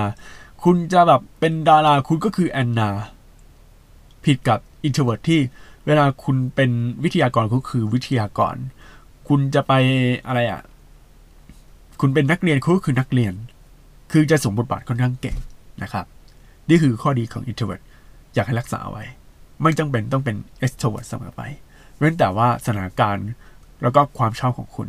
[0.63, 2.89] คุณจะแบบเป็นดาราคุณก็คือแอนนา
[4.26, 5.39] ผิดกับ introvert ที่
[5.86, 6.71] เวลาคุณเป็น
[7.04, 8.56] วิทยากรก็คือวิทยากร
[9.28, 9.74] คุณจะไป
[10.28, 10.62] อะไรอะ
[12.02, 13.34] คุณเป็นนักเรียนคุณก็คือนักเรียน
[14.12, 15.38] คือจะสวมบทบาทค่อนข้างเก่ง
[15.84, 16.06] นะครับ
[16.69, 17.84] นี่คือข้อดีของ introvert
[18.34, 19.06] อยากให้รักษาเอาไว้
[19.62, 21.41] ไม่จำเป็นต้องเป็น extrovert เสมอไป
[21.98, 23.28] เว้นแต่ว่าสถานการณ์
[23.82, 24.88] แล้วก็ความชอบของคุณ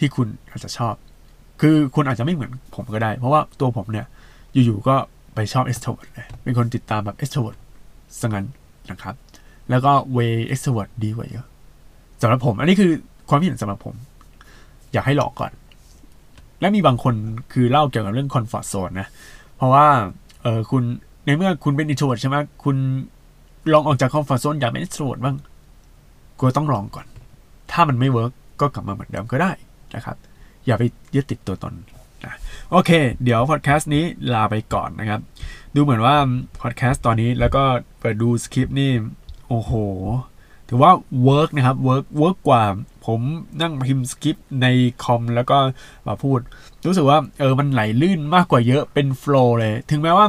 [0.00, 0.94] ที่คุณอาจจะชอบ
[1.60, 4.06] คือคุณอาจจะไม่เหมือนผมก็ได้ เพราะว่าตัวผมเนี่ย
[4.52, 4.96] อยู่ๆก็
[5.34, 7.58] ไปชอบ extrovert เลยเป็นคนติดตามแบบ extrovert
[8.20, 8.46] สังั้น
[8.90, 9.14] นะครับ
[9.70, 11.46] แล้วก็ way extrovert ดีกว่าเยอะ
[12.22, 12.90] สำหรับผม อันนี้คือ
[13.28, 13.94] ความคิดเห็นสำหรับผม
[14.92, 15.52] อยากให้หลอกก่อน
[16.60, 17.14] และมีบางคน
[17.52, 19.08] คือเล่าเกี่ยวกับเรื่อง comfort zone นะ
[19.56, 19.86] เพราะว่า
[20.42, 20.82] เออคุณ
[21.24, 22.76] ในเมื่อคุณเป็น introvert ใช่ไหมคุณ
[23.72, 25.36] ลองออกจาก comfort zone อยากเป็น extrovert บ้าง
[26.40, 27.06] ก็ต้องลองก่อน
[27.72, 29.52] ถ้ามันไม่เวิร์กก็กลับมาเหมือนเดิมก็ได้
[29.94, 30.16] นะครับ
[30.66, 30.82] อย่าไป
[31.14, 31.74] ยึดติดตัวตน
[32.24, 32.34] นะ
[32.70, 32.90] โอเค
[33.24, 35.20] เดี๋ยวพอดแคสต์นี้ลาไปก่อนนะครับ
[35.74, 36.16] ดูเหมือนว่า
[36.60, 37.62] พอดแคสต์ตอนนี้แล้วก็
[38.00, 38.92] เปิดดูสคริปต์นี่
[39.48, 39.72] โอ้โห
[40.68, 40.92] ถือว่า
[41.24, 42.64] เวิร์กนะครับเวิร์กเวิร์กกว่า
[43.06, 43.20] ผม
[43.60, 44.66] นั่งพิมพ์สคริปต์ใน
[45.04, 45.58] คอมแล้วก็
[46.06, 46.38] มาพูด
[46.86, 50.26] รู้สึกว่าเออมันไหลลื่นมากกว่าเยอะเป็น flow เลย ถึงแม้ว่า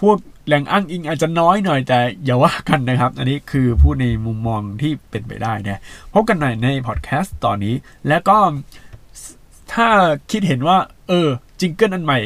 [0.00, 7.74] พูดแหล่งอ้างอิงอาจจะน้อยหน่อยแต่อย่าว่ากันนะครับ อันนี้คือพูดในมุมมองที่เป็นไปได้นะพบกันในในพอดแคสต์ตอนนี้
[8.08, 8.36] แล้วก็
[9.74, 9.88] ถ้า
[10.30, 10.78] คิดเห็นว่า
[11.08, 11.28] เออ
[11.60, 12.20] jingle อันใหม่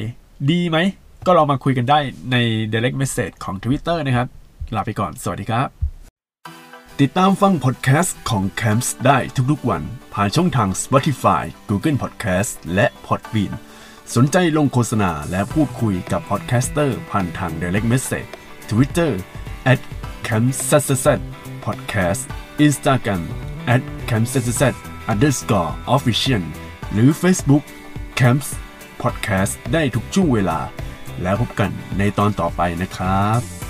[0.51, 0.79] ดีไหม
[1.27, 1.99] ก็ลองมาคุยกันได้
[2.33, 2.37] ใน
[2.73, 4.29] direct message ของ Twitter นะครับ
[4.75, 5.69] ลาไปก่อน สวัสดีครับ
[7.01, 9.19] ติดตามฟังพอดแคสต์ของ Camps ได้
[9.51, 9.83] ทุกๆวัน
[10.15, 13.53] ผ่านช่องทาง Spotify Google Podcast และ Podbean
[14.15, 18.29] สนใจลงโฆษณาและพูดคุยกับ podcaster ผ่านทาง Direct Message
[18.71, 19.13] Twitter
[19.73, 19.81] at
[20.27, 20.73] c a m p s
[21.05, 21.07] s
[21.65, 22.23] podcast
[22.67, 23.23] Instagram
[23.75, 24.63] at c a m p s s
[25.13, 26.45] underscore official
[26.93, 27.65] หรือ Facebook
[28.19, 28.49] Camps
[29.03, 30.59] Podcast ได้ทุกช่วงเวลา
[31.23, 33.64] แล้วพบกันในตอนต่อไปนะครับ